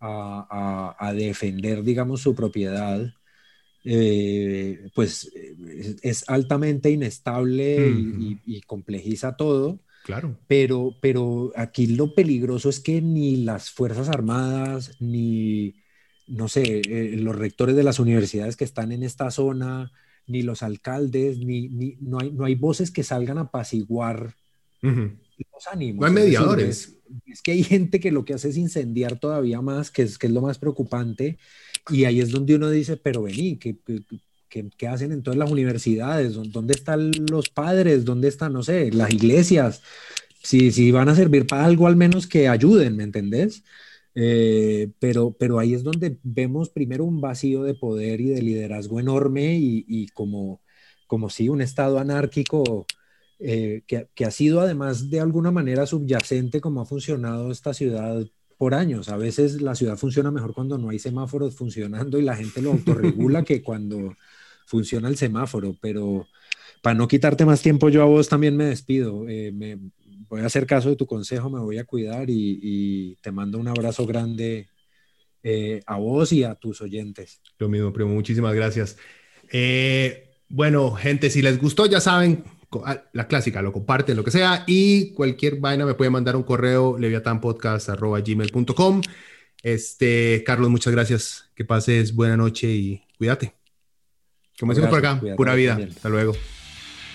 [0.00, 3.12] a, defender, digamos, su propiedad,
[3.84, 5.30] eh, pues
[6.02, 7.90] es, altamente inestable
[8.44, 9.80] y, complejiza todo.
[10.04, 10.38] Claro.
[10.46, 15.74] Pero, pero aquí lo peligroso es que ni las Fuerzas Armadas, ni,
[16.26, 19.92] no sé, eh, los rectores de las universidades que están en esta zona,
[20.26, 21.68] ni los alcaldes, ni,
[22.00, 24.34] no, hay, no hay voces que salgan a apaciguar
[25.52, 26.00] los ánimos.
[26.00, 29.90] No hay mediadores es que hay gente que lo que hace es incendiar todavía más,
[29.90, 31.38] que es, que es lo más preocupante,
[31.90, 33.76] y ahí es donde uno dice, pero vení, ¿qué,
[34.48, 36.34] qué, hacen en todas las universidades?
[36.34, 38.04] ¿Dónde están los padres?
[38.04, 39.82] ¿Dónde están, no sé, las iglesias?
[40.42, 43.64] si, si van a servir para algo, al menos que ayuden, ¿me entendés?
[44.14, 49.00] Eh, pero, pero ahí es donde vemos primero un vacío de poder y de liderazgo
[49.00, 50.60] enorme y, y como,
[51.06, 52.86] como si un estado anárquico
[53.40, 58.74] eh, que, ha sido además de alguna manera subyacente como ha funcionado esta ciudad por
[58.74, 59.08] años.
[59.08, 62.72] A veces la ciudad funciona mejor cuando no hay semáforos funcionando y la gente lo
[62.72, 64.16] autorregula que cuando
[64.66, 66.26] funciona el semáforo, pero
[66.82, 69.28] para no quitarte más tiempo, yo a vos también me despido.
[69.28, 69.78] Eh, me,
[70.28, 73.68] voy a hacer caso de tu consejo, me voy a cuidar y, te mando un
[73.68, 74.68] abrazo grande
[75.42, 77.40] eh, a vos y a tus oyentes.
[77.58, 78.96] Lo mismo, primo, muchísimas gracias.
[80.50, 82.42] Bueno, gente, si les gustó, ya saben,
[83.12, 86.98] la clásica, lo comparten, lo que sea, y cualquier vaina me puede mandar un correo
[86.98, 89.00] leviatanpodcast.gmail.com.
[89.62, 91.50] Este, Carlos, muchas gracias.
[91.54, 93.54] Que pases buena noche y cuídate.
[94.58, 95.78] Como decimos por acá, pura vida.
[95.88, 96.32] Hasta luego.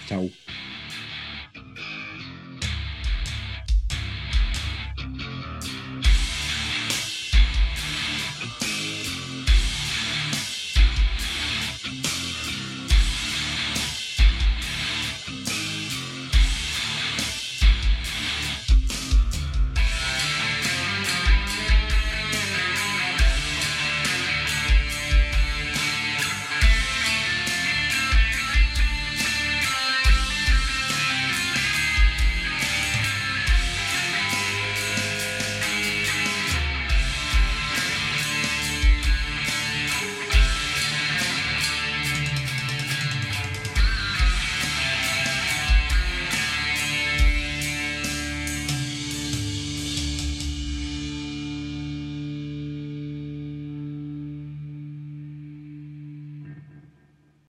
[0.08, 0.30] Chao.